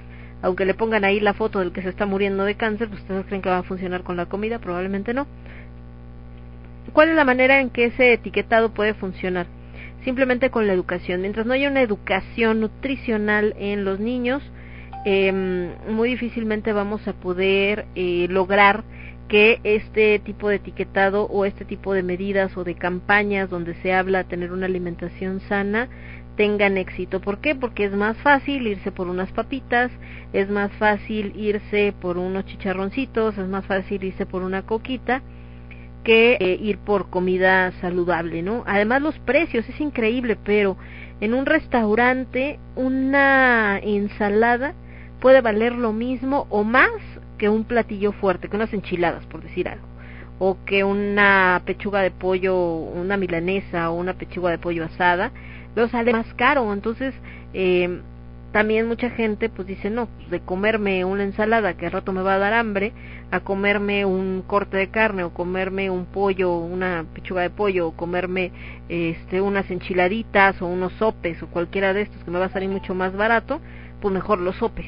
[0.42, 3.26] aunque le pongan ahí la foto del que se está muriendo de cáncer, pues ustedes
[3.26, 5.26] creen que va a funcionar con la comida, probablemente no.
[6.92, 9.46] ¿Cuál es la manera en que ese etiquetado puede funcionar?
[10.04, 11.20] Simplemente con la educación.
[11.20, 14.42] Mientras no haya una educación nutricional en los niños,
[15.08, 15.32] eh,
[15.88, 18.82] muy difícilmente vamos a poder eh, lograr
[19.28, 23.92] que este tipo de etiquetado o este tipo de medidas o de campañas donde se
[23.92, 25.88] habla de tener una alimentación sana
[26.36, 27.20] tengan éxito.
[27.20, 27.54] ¿Por qué?
[27.54, 29.92] Porque es más fácil irse por unas papitas,
[30.32, 35.22] es más fácil irse por unos chicharroncitos, es más fácil irse por una coquita
[36.02, 38.64] que eh, ir por comida saludable, ¿no?
[38.66, 40.76] Además los precios es increíble, pero
[41.20, 44.74] en un restaurante una ensalada
[45.26, 46.92] puede valer lo mismo o más
[47.36, 49.84] que un platillo fuerte, que unas enchiladas, por decir algo,
[50.38, 55.32] o que una pechuga de pollo, una milanesa o una pechuga de pollo asada,
[55.74, 56.72] pero sale más caro.
[56.72, 57.12] Entonces,
[57.54, 58.02] eh,
[58.52, 62.22] también mucha gente pues dice no pues, de comerme una ensalada que al rato me
[62.22, 62.92] va a dar hambre
[63.32, 67.96] a comerme un corte de carne o comerme un pollo una pechuga de pollo o
[67.96, 68.52] comerme
[68.88, 72.68] este unas enchiladitas o unos sopes o cualquiera de estos que me va a salir
[72.68, 73.60] mucho más barato
[74.00, 74.86] pues mejor los sopes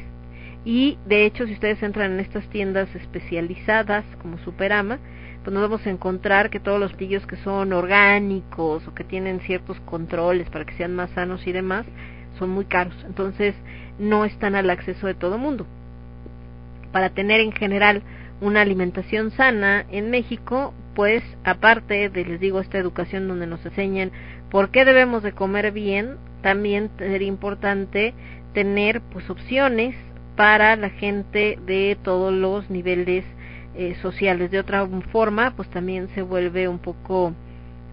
[0.68, 4.98] y de hecho si ustedes entran en estas tiendas especializadas como Superama
[5.42, 9.40] pues nos vamos a encontrar que todos los platillos que son orgánicos o que tienen
[9.40, 11.86] ciertos controles para que sean más sanos y demás
[12.38, 13.54] son muy caros, entonces
[13.98, 15.66] no están al acceso de todo mundo.
[16.92, 18.02] Para tener en general
[18.42, 24.12] una alimentación sana en México, pues aparte de, les digo, esta educación donde nos enseñan
[24.50, 28.12] por qué debemos de comer bien, también sería importante
[28.52, 29.94] tener pues opciones
[30.38, 33.24] para la gente de todos los niveles
[33.74, 34.52] eh, sociales.
[34.52, 37.34] De otra forma, pues también se vuelve un poco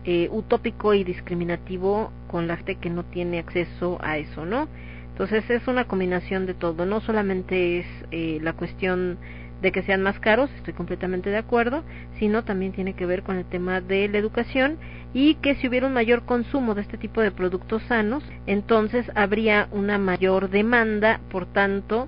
[0.04, 4.68] eh, utópico y discriminativo con la gente que no tiene acceso a eso, ¿no?
[5.08, 9.18] Entonces es una combinación de todo, no solamente es eh, la cuestión
[9.64, 11.84] de que sean más caros, estoy completamente de acuerdo,
[12.20, 14.78] sino también tiene que ver con el tema de la educación
[15.16, 19.68] y que si hubiera un mayor consumo de este tipo de productos sanos, entonces habría
[19.72, 22.08] una mayor demanda, por tanto,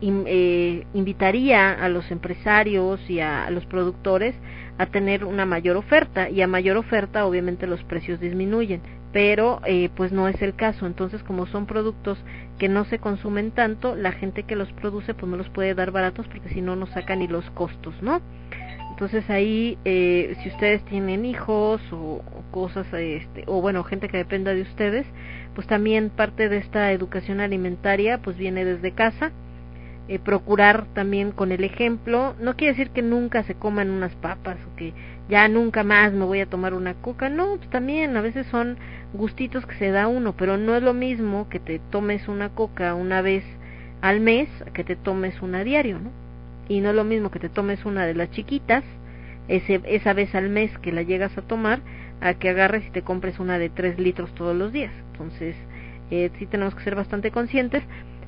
[0.00, 4.34] eh, invitaría a los empresarios y a, los productores
[4.78, 8.80] a tener una mayor oferta y a mayor oferta obviamente los precios disminuyen
[9.12, 10.84] pero eh, pues no es el caso.
[10.84, 12.18] Entonces como son productos
[12.58, 15.90] que no se consumen tanto la gente que los produce pues no los puede dar
[15.90, 18.20] baratos porque si no no sacan ni los costos no
[18.90, 24.16] entonces ahí eh, si ustedes tienen hijos o, o cosas este o bueno gente que
[24.16, 25.06] dependa de ustedes
[25.54, 29.32] pues también parte de esta educación alimentaria pues viene desde casa
[30.08, 32.34] eh, procurar también con el ejemplo.
[32.40, 34.92] No quiere decir que nunca se coman unas papas o que
[35.28, 37.28] ya nunca más me voy a tomar una coca.
[37.28, 38.76] No, pues también a veces son
[39.12, 42.94] gustitos que se da uno, pero no es lo mismo que te tomes una coca
[42.94, 43.44] una vez
[44.00, 46.10] al mes que te tomes una diario, ¿no?
[46.68, 48.84] Y no es lo mismo que te tomes una de las chiquitas
[49.48, 51.80] ese, esa vez al mes que la llegas a tomar
[52.20, 54.92] a que agarres y te compres una de tres litros todos los días.
[55.12, 55.56] Entonces,
[56.10, 57.82] eh, sí tenemos que ser bastante conscientes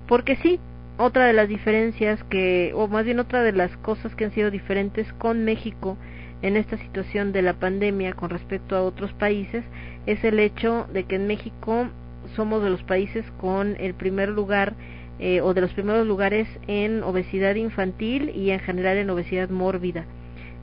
[0.06, 0.60] porque sí,
[0.98, 4.50] otra de las diferencias que, o más bien otra de las cosas que han sido
[4.50, 5.96] diferentes con México
[6.42, 9.64] en esta situación de la pandemia con respecto a otros países
[10.06, 11.88] es el hecho de que en México
[12.36, 14.74] somos de los países con el primer lugar
[15.20, 20.04] eh, o de los primeros lugares en obesidad infantil y en general en obesidad mórbida.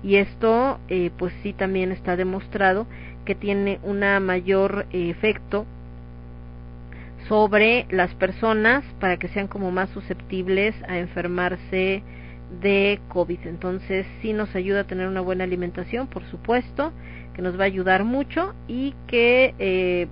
[0.04, 2.88] Y esto eh, pues sí también está demostrado
[3.26, 5.66] que tiene una mayor eh, efecto
[7.28, 12.04] sobre las personas para que sean como más susceptibles a enfermarse
[12.62, 13.40] de COVID.
[13.46, 16.92] Entonces sí nos ayuda a tener una buena alimentación, por supuesto,
[17.34, 20.08] que nos va a ayudar mucho y que eh,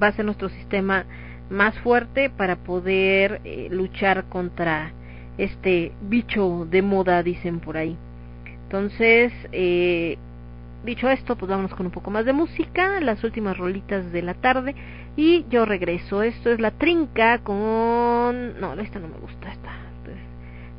[0.00, 1.04] va a ser nuestro sistema
[1.48, 4.92] más fuerte para poder eh, luchar contra
[5.38, 7.96] este bicho de moda, dicen por ahí.
[8.64, 10.16] Entonces, eh,
[10.84, 14.34] dicho esto, pues vámonos con un poco más de música, las últimas rolitas de la
[14.34, 14.74] tarde
[15.16, 16.22] y yo regreso.
[16.22, 18.60] Esto es La Trinca con...
[18.60, 19.70] No, esta no me gusta, esta.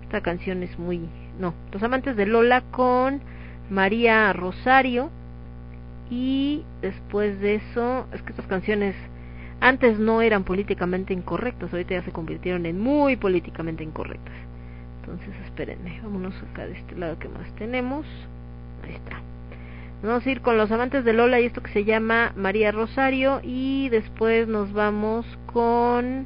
[0.03, 1.07] Esta canción es muy...
[1.39, 3.21] No, Los Amantes de Lola con
[3.69, 5.09] María Rosario
[6.09, 8.95] y después de eso, es que estas canciones
[9.61, 14.33] antes no eran políticamente incorrectas, ahorita ya se convirtieron en muy políticamente incorrectas.
[14.99, 18.05] Entonces, espérenme, vámonos acá de este lado que más tenemos.
[18.83, 19.21] Ahí está.
[20.03, 23.39] Vamos a ir con los amantes de Lola y esto que se llama María Rosario
[23.43, 26.25] y después nos vamos con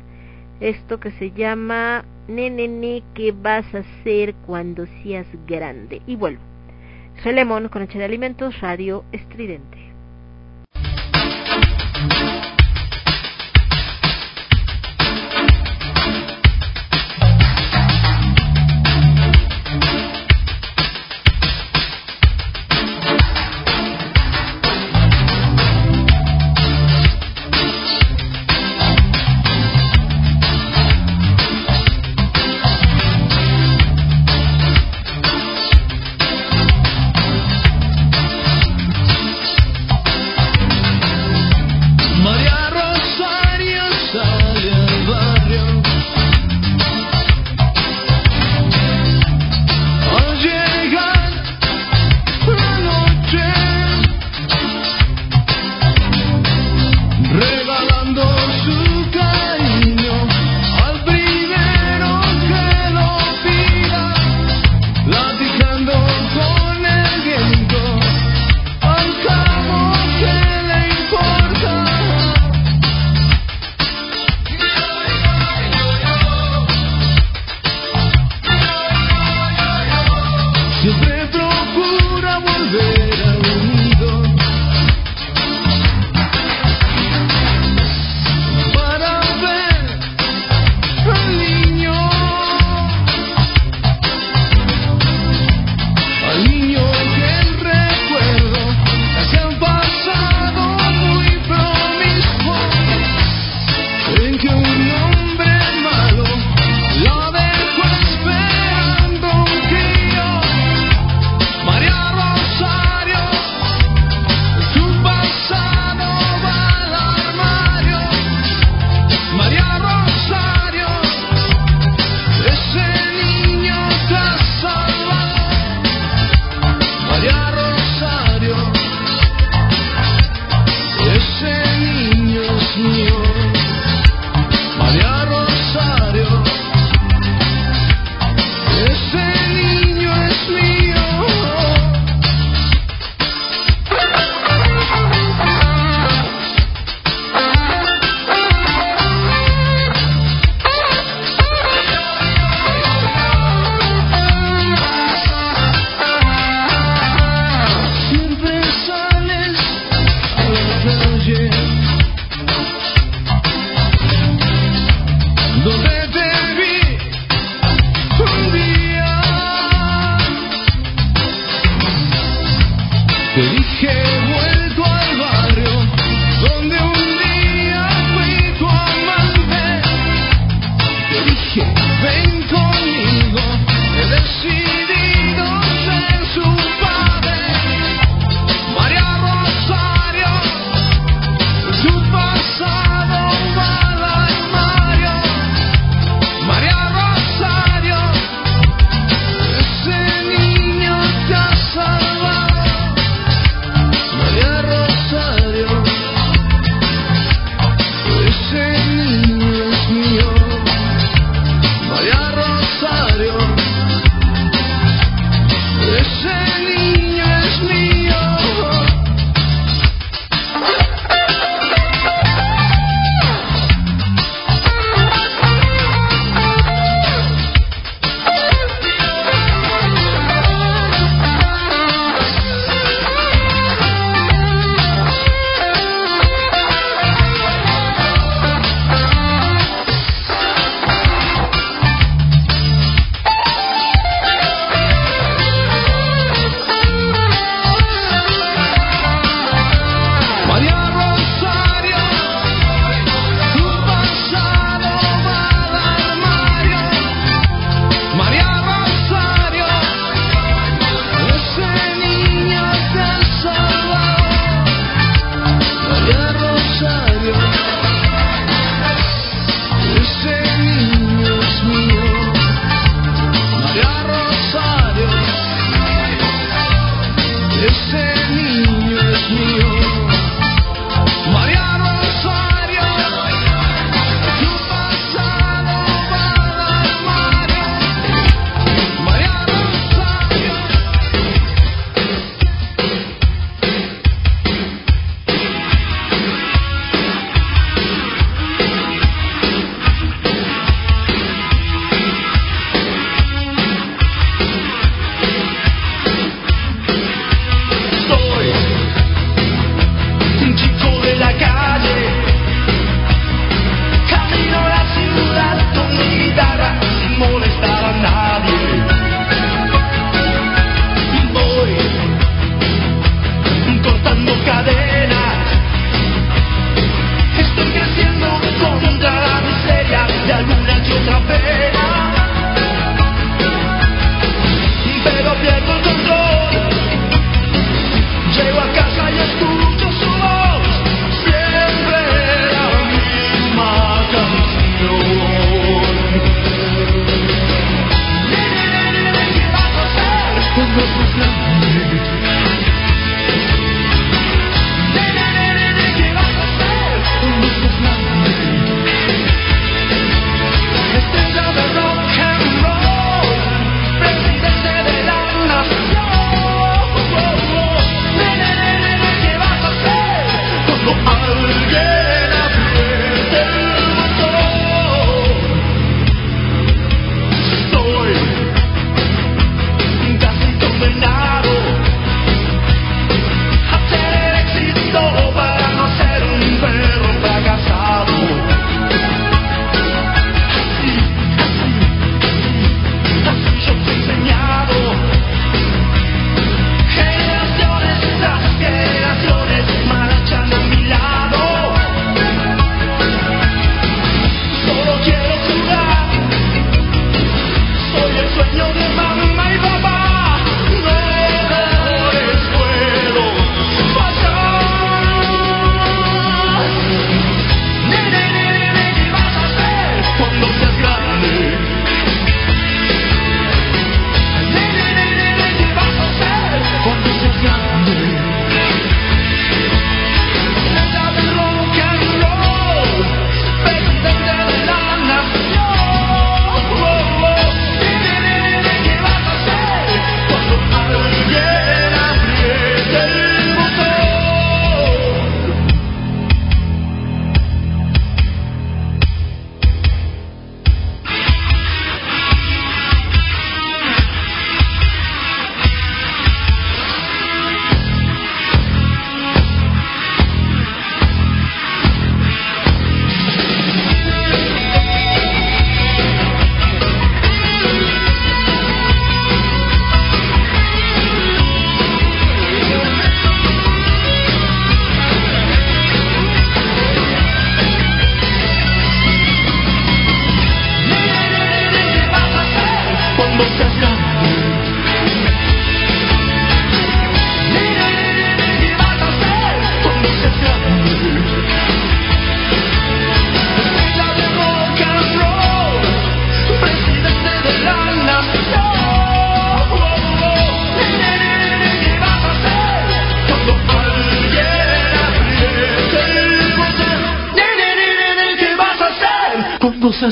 [0.61, 6.01] esto que se llama Nenene, ¿qué vas a hacer cuando seas grande?
[6.07, 6.41] Y vuelvo.
[7.21, 9.84] Soy Lemon con H de Alimentos, Radio Estridente.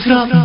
[0.03, 0.42] Cosa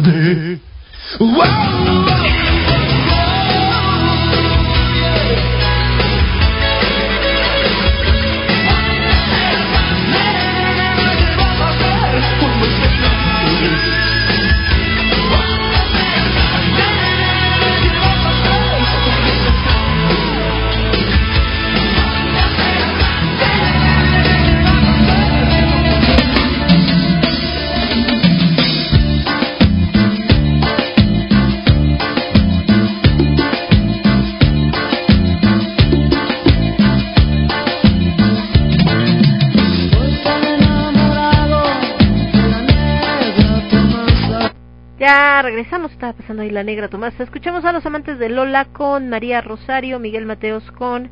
[46.29, 47.19] pasando la negra Tomás.
[47.19, 51.11] Escuchamos a los amantes de Lola con María Rosario, Miguel Mateos con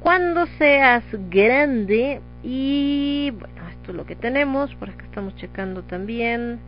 [0.00, 2.20] Cuando seas grande.
[2.42, 4.74] Y bueno, esto es lo que tenemos.
[4.74, 6.60] Por acá estamos checando también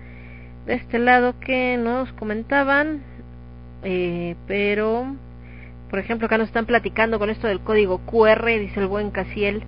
[0.65, 3.03] de este lado que nos comentaban.
[3.83, 5.15] Eh, pero,
[5.91, 9.63] por ejemplo, acá nos están platicando con esto del código QR, dice el buen Casiel.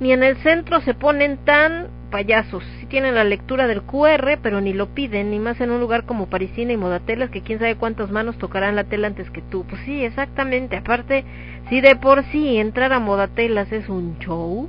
[0.00, 1.86] Ni en el centro se ponen tan
[2.16, 2.64] payasos.
[2.88, 6.30] Tienen la lectura del QR, pero ni lo piden, ni más en un lugar como
[6.30, 9.66] Parisina y Modatelas, que quién sabe cuántas manos tocarán la tela antes que tú.
[9.68, 10.78] Pues sí, exactamente.
[10.78, 11.26] Aparte,
[11.68, 14.66] si de por sí entrar a Modatelas es un show,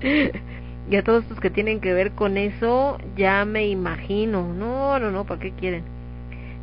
[0.90, 4.54] y a todos estos que tienen que ver con eso, ya me imagino.
[4.54, 5.82] No, no, no, ¿para qué quieren?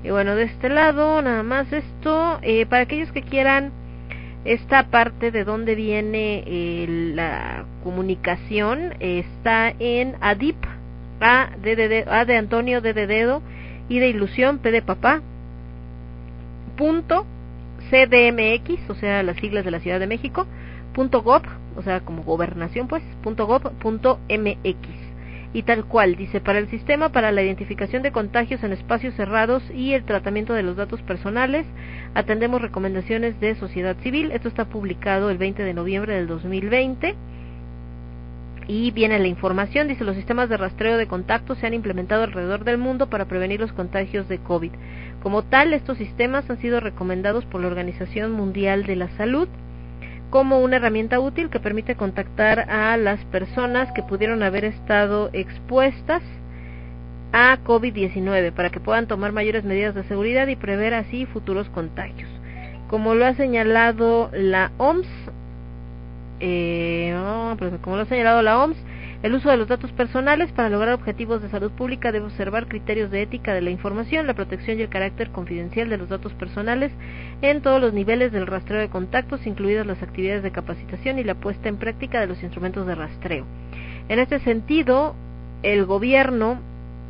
[0.06, 2.40] Y bueno, de este lado, nada más esto.
[2.44, 3.74] Eh, para aquellos que quieran
[4.46, 6.86] esta parte de dónde viene eh,
[7.16, 10.58] la comunicación está en ADIP,
[11.20, 13.42] A de, de, A de Antonio, D de dedo,
[13.90, 15.22] y de ilusión, P de papá,
[16.78, 17.26] punto
[17.90, 20.46] CDMX, o sea, las siglas de la Ciudad de México,
[20.94, 21.42] punto gov,
[21.76, 25.09] o sea, como gobernación, pues, punto gov, punto MX
[25.54, 29.64] y tal cual, dice, para el sistema para la identificación de contagios en espacios cerrados
[29.74, 31.66] y el tratamiento de los datos personales,
[32.14, 34.32] atendemos recomendaciones de sociedad civil.
[34.32, 37.16] Esto está publicado el 20 de noviembre del 2020.
[38.68, 42.64] Y viene la información, dice, los sistemas de rastreo de contactos se han implementado alrededor
[42.64, 44.72] del mundo para prevenir los contagios de COVID.
[45.24, 49.50] Como tal, estos sistemas han sido recomendados por la Organización Mundial de la Salud
[50.30, 56.22] como una herramienta útil que permite contactar a las personas que pudieron haber estado expuestas
[57.32, 62.30] a COVID-19 para que puedan tomar mayores medidas de seguridad y prever así futuros contagios.
[62.90, 65.08] Como lo ha señalado la OMS,
[66.40, 68.78] eh, oh, como lo ha señalado la OMS,
[69.22, 73.12] el uso de los datos personales para lograr objetivos de salud pública debe observar criterios
[73.12, 76.94] de ética de la información, la protección y el carácter confidencial de los datos personales
[77.42, 81.36] en todos los niveles del rastreo de contactos, incluidas las actividades de capacitación y la
[81.36, 83.46] puesta en práctica de los instrumentos de rastreo.
[84.08, 85.16] En este sentido,
[85.64, 86.62] el gobierno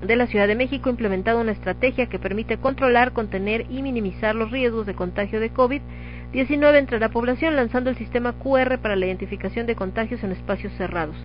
[0.02, 4.34] de la Ciudad de México ha implementado una estrategia que permite controlar, contener y minimizar
[4.34, 9.06] los riesgos de contagio de COVID-19 entre la población, lanzando el sistema QR para la
[9.06, 11.16] identificación de contagios en espacios cerrados.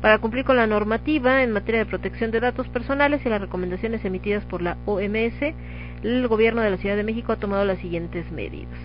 [0.00, 4.02] Para cumplir con la normativa en materia de protección de datos personales y las recomendaciones
[4.02, 5.54] emitidas por la OMS,
[6.02, 8.78] el Gobierno de la Ciudad de México ha tomado las siguientes medidas.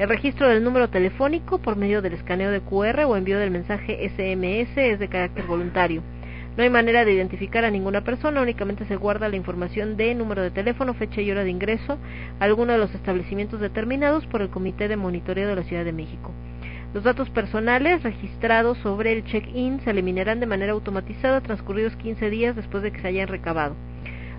[0.00, 4.08] El registro del número telefónico por medio del escaneo de QR o envío del mensaje
[4.08, 6.02] SMS es de carácter voluntario.
[6.56, 10.42] No hay manera de identificar a ninguna persona, únicamente se guarda la información de número
[10.42, 11.96] de teléfono, fecha y hora de ingreso
[12.40, 15.92] a alguno de los establecimientos determinados por el Comité de Monitoreo de la Ciudad de
[15.92, 16.32] México.
[16.92, 22.56] Los datos personales registrados sobre el check-in se eliminarán de manera automatizada transcurridos 15 días
[22.56, 23.76] después de que se hayan recabado.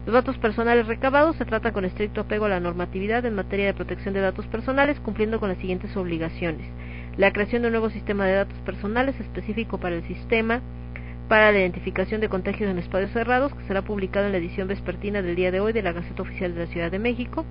[0.06, 3.74] Los datos personales recabados se tratan con estricto apego a la normatividad en materia de
[3.74, 6.68] protección de datos personales, cumpliendo con las siguientes obligaciones.
[7.16, 10.62] La creación de un nuevo sistema de datos personales específico para el sistema
[11.30, 15.22] para la identificación de contagios en espacios cerrados, que será publicado en la edición vespertina
[15.22, 17.46] del día de hoy de la Gaceta Oficial de la Ciudad de México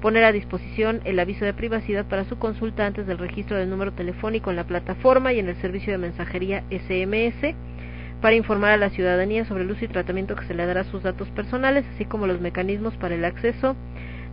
[0.00, 3.92] poner a disposición el aviso de privacidad para su consulta antes del registro del número
[3.92, 7.54] telefónico en la plataforma y en el servicio de mensajería SMS
[8.20, 10.84] para informar a la ciudadanía sobre el uso y tratamiento que se le dará a
[10.84, 13.76] sus datos personales, así como los mecanismos para el acceso,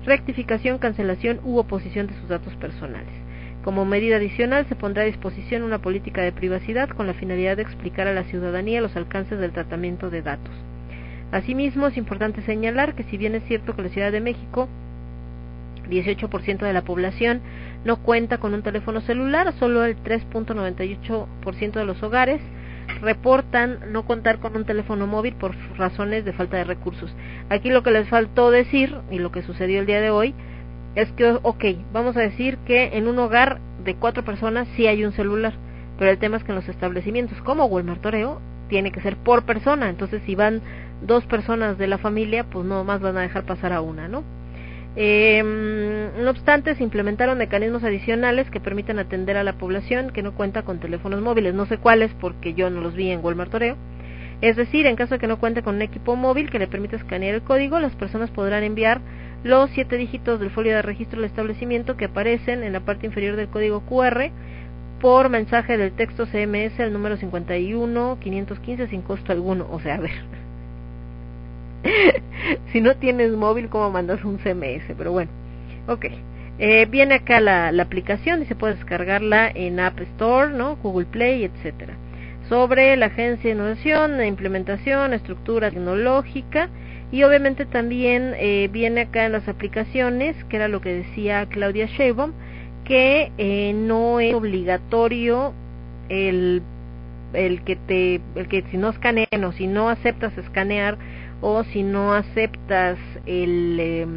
[0.06, 3.14] rectificación, cancelación u oposición de sus datos personales.
[3.64, 7.64] Como medida adicional, se pondrá a disposición una política de privacidad con la finalidad de
[7.64, 10.54] explicar a la ciudadanía los alcances del tratamiento de datos.
[11.32, 14.70] Asimismo, es importante señalar que si bien es cierto que la Ciudad de México
[15.90, 17.42] 18% de la población
[17.86, 22.42] no cuenta con un teléfono celular, solo el 3.98% de los hogares
[23.02, 27.14] reportan no contar con un teléfono móvil por razones de falta de recursos.
[27.50, 30.34] Aquí lo que les faltó decir y lo que sucedió el día de hoy
[30.96, 35.06] es que, ok, vamos a decir que en un hogar de cuatro personas sí hay
[35.06, 35.54] un celular,
[36.00, 39.44] pero el tema es que en los establecimientos como Walmart Oreo tiene que ser por
[39.44, 39.90] persona.
[39.90, 40.62] Entonces, si van
[41.02, 44.24] dos personas de la familia, pues no más van a dejar pasar a una, ¿no?
[45.00, 50.34] Eh, no obstante, se implementaron mecanismos adicionales que permiten atender a la población que no
[50.34, 51.54] cuenta con teléfonos móviles.
[51.54, 53.78] No sé cuáles porque yo no los vi en Walmart Toreo.
[54.42, 56.96] Es decir, en caso de que no cuente con un equipo móvil que le permita
[56.96, 59.02] escanear el código, las personas podrán enviar
[59.44, 63.36] los siete dígitos del folio de registro del establecimiento que aparecen en la parte inferior
[63.36, 64.32] del código QR
[65.00, 69.68] por mensaje del texto CMS al número 51 515 sin costo alguno.
[69.72, 70.37] O sea, a ver.
[72.72, 74.84] si no tienes móvil, ¿cómo mandas un CMS?
[74.98, 75.32] Pero bueno,
[75.88, 76.06] ok.
[76.60, 80.76] Eh, viene acá la, la aplicación y se puede descargarla en App Store, ¿no?
[80.78, 81.94] Google Play, etcétera.
[82.50, 86.70] Sobre la agencia de innovación, implementación, estructura tecnológica
[87.12, 91.86] y obviamente también eh, viene acá en las aplicaciones, que era lo que decía Claudia
[91.86, 92.34] Sheinbaum,
[92.84, 95.54] que eh, no es obligatorio
[96.10, 96.62] el,
[97.34, 100.98] el que te el que si no escanean o si no aceptas escanear
[101.42, 104.08] o si no aceptas el eh,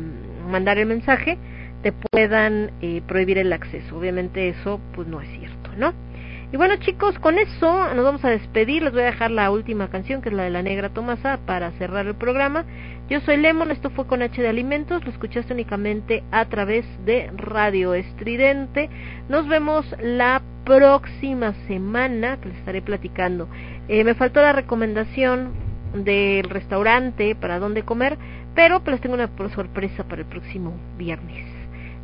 [0.50, 1.38] mandar el mensaje
[1.82, 3.98] te puedan eh, prohibir el acceso.
[3.98, 5.94] Obviamente eso pues no es cierto no
[6.52, 8.82] y bueno chicos con eso nos vamos a despedir.
[8.82, 11.70] Les voy a dejar la última canción que es la de la negra Tomasa para
[11.72, 12.64] cerrar el programa.
[13.08, 17.30] Yo soy Lemon, esto fue con H de Alimentos, lo escuchaste únicamente a través de
[17.36, 18.90] Radio Estridente.
[19.28, 23.48] Nos vemos la próxima semana que les estaré platicando.
[23.88, 25.52] Eh, me faltó la recomendación
[25.94, 28.18] del restaurante para dónde comer,
[28.54, 31.46] pero pues tengo una sorpresa para el próximo viernes.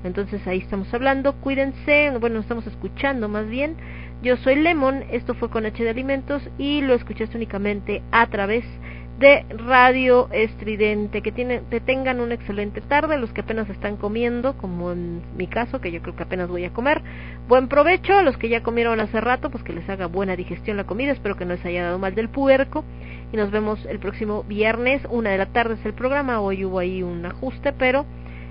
[0.04, 3.76] Entonces ahí estamos hablando, cuídense, bueno, estamos escuchando más bien.
[4.22, 8.64] Yo soy Lemon, esto fue con H de Alimentos y lo escuchaste únicamente a través
[8.64, 8.76] de
[9.18, 11.22] Radio Estridente.
[11.22, 15.47] Que, tiene, que tengan una excelente tarde, los que apenas están comiendo, como en mi
[15.47, 17.02] caso, que yo creo que apenas voy a comer.
[17.48, 20.76] Buen provecho, a los que ya comieron hace rato, pues que les haga buena digestión
[20.76, 22.84] la comida, espero que no les haya dado mal del puerco.
[23.32, 26.78] Y nos vemos el próximo viernes, una de la tarde es el programa, hoy hubo
[26.78, 28.05] ahí un ajuste, pero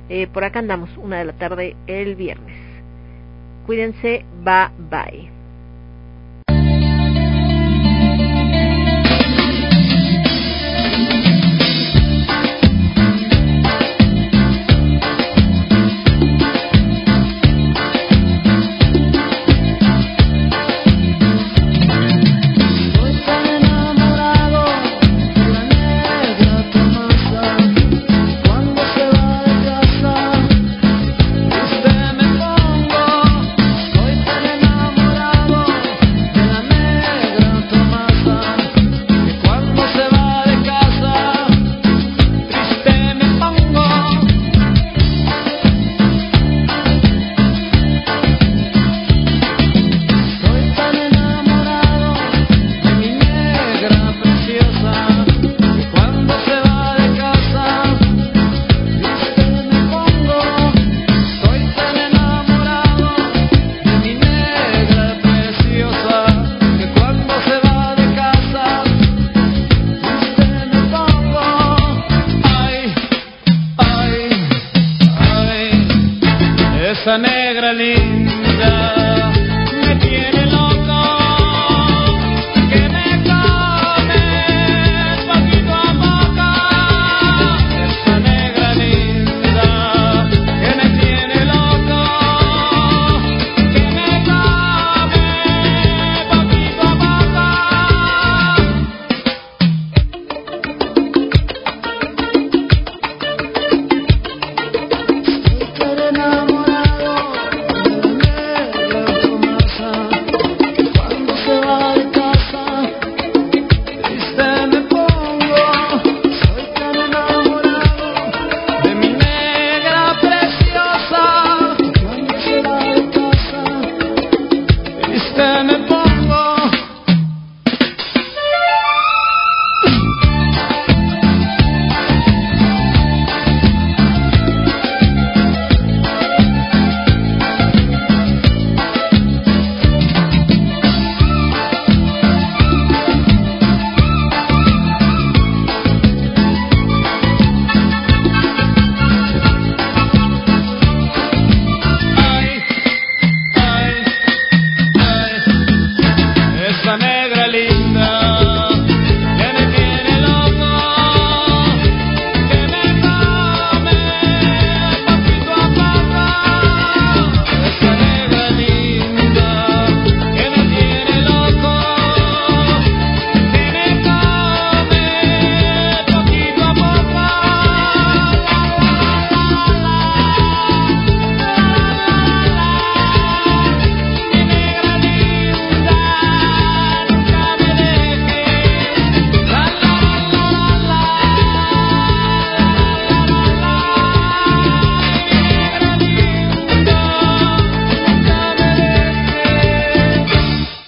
[0.10, 2.58] eh, por acá andamos, una de la tarde el viernes.
[3.66, 5.35] Cuídense, bye bye.